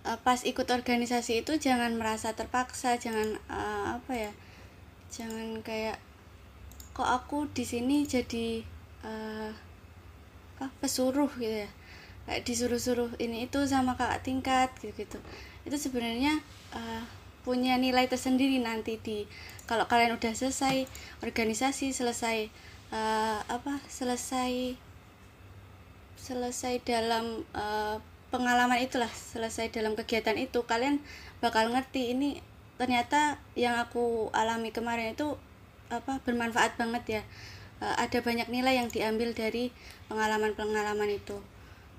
[0.00, 4.32] pas ikut organisasi itu jangan merasa terpaksa jangan eh, apa ya
[5.10, 5.98] jangan kayak
[6.94, 8.62] kok aku di sini jadi
[9.06, 9.50] eh,
[10.56, 11.70] apa pesuruh gitu ya?
[12.24, 15.18] Kayak disuruh-suruh ini itu sama kakak tingkat gitu gitu.
[15.66, 16.38] Itu sebenarnya
[16.74, 17.02] eh,
[17.42, 19.24] punya nilai tersendiri nanti di
[19.64, 20.86] kalau kalian udah selesai
[21.24, 22.48] organisasi selesai
[22.94, 24.78] eh, apa selesai
[26.20, 27.96] selesai dalam uh,
[28.28, 31.00] pengalaman itulah selesai dalam kegiatan itu kalian
[31.40, 32.38] bakal ngerti ini
[32.80, 35.36] ternyata yang aku alami kemarin itu
[35.92, 37.22] apa bermanfaat banget ya.
[37.84, 39.68] Uh, ada banyak nilai yang diambil dari
[40.08, 41.44] pengalaman-pengalaman itu.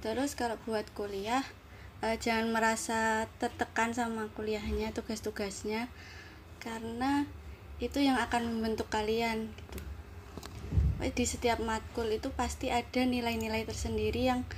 [0.02, 1.46] Terus kalau buat kuliah
[2.02, 5.86] uh, jangan merasa tertekan sama kuliahnya tugas-tugasnya
[6.58, 7.30] karena
[7.78, 9.80] itu yang akan membentuk kalian gitu.
[11.02, 14.50] Di setiap matkul itu pasti ada nilai-nilai tersendiri yang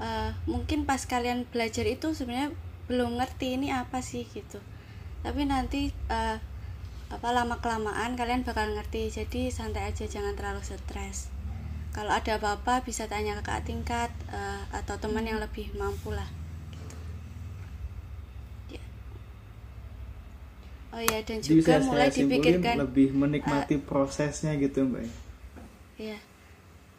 [0.00, 2.56] uh, mungkin pas kalian belajar itu sebenarnya
[2.88, 4.56] belum ngerti ini apa sih gitu
[5.22, 6.36] tapi nanti uh,
[7.06, 9.10] apa lama kelamaan kalian bakal ngerti.
[9.12, 11.30] Jadi santai aja jangan terlalu stres.
[11.94, 16.28] Kalau ada apa-apa bisa tanya ke kakak tingkat uh, atau teman yang lebih mampu lah.
[16.68, 16.96] Gitu.
[18.76, 18.84] ya.
[20.92, 25.08] oh ya dan juga bisa mulai dipikirkan lebih menikmati prosesnya gitu mbak.
[25.96, 26.20] Ya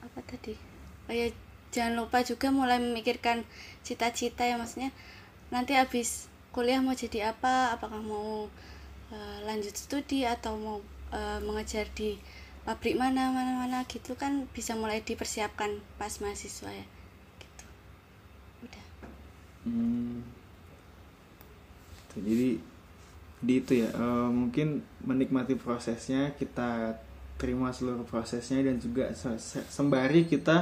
[0.01, 0.57] apa tadi?
[1.05, 1.29] Oh ya
[1.69, 3.45] jangan lupa juga mulai memikirkan
[3.85, 4.89] cita-cita ya maksudnya.
[5.53, 6.25] Nanti habis
[6.57, 8.29] kuliah mau jadi apa apakah mau
[9.15, 10.77] uh, lanjut studi atau mau
[11.19, 12.09] uh, mengejar di
[12.67, 16.85] pabrik mana mana mana gitu kan bisa mulai dipersiapkan pas mahasiswa ya
[17.43, 17.65] gitu
[18.65, 18.85] udah
[19.65, 20.23] Hmm.
[22.13, 22.49] Tuh, Jadi
[23.37, 26.97] di itu ya eh, mungkin menikmati prosesnya kita
[27.41, 30.57] terima seluruh prosesnya dan juga se- se- sembari kita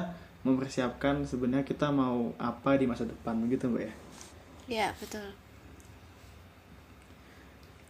[0.47, 3.93] mempersiapkan sebenarnya kita mau apa di masa depan begitu mbak ya.
[4.67, 5.33] ya betul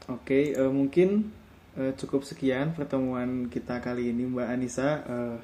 [0.10, 1.34] Oke eh, mungkin
[1.78, 5.38] eh, cukup sekian pertemuan kita kali ini mbak Anissa eh,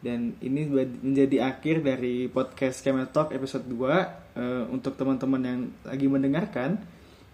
[0.00, 0.64] dan ini
[1.04, 6.78] menjadi akhir dari podcast Kemet Talk episode 2 Eh, untuk teman-teman yang lagi mendengarkan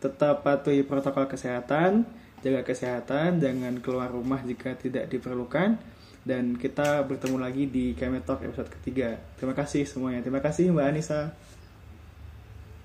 [0.00, 2.08] tetap patuhi protokol kesehatan
[2.40, 5.76] jaga kesehatan jangan keluar rumah jika tidak diperlukan
[6.24, 9.20] dan kita bertemu lagi di Kemet Talk episode ketiga.
[9.36, 10.24] Terima kasih semuanya.
[10.24, 11.36] Terima kasih mbak Anissa.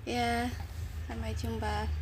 [0.04, 0.52] Ya
[1.08, 2.01] sampai jumpa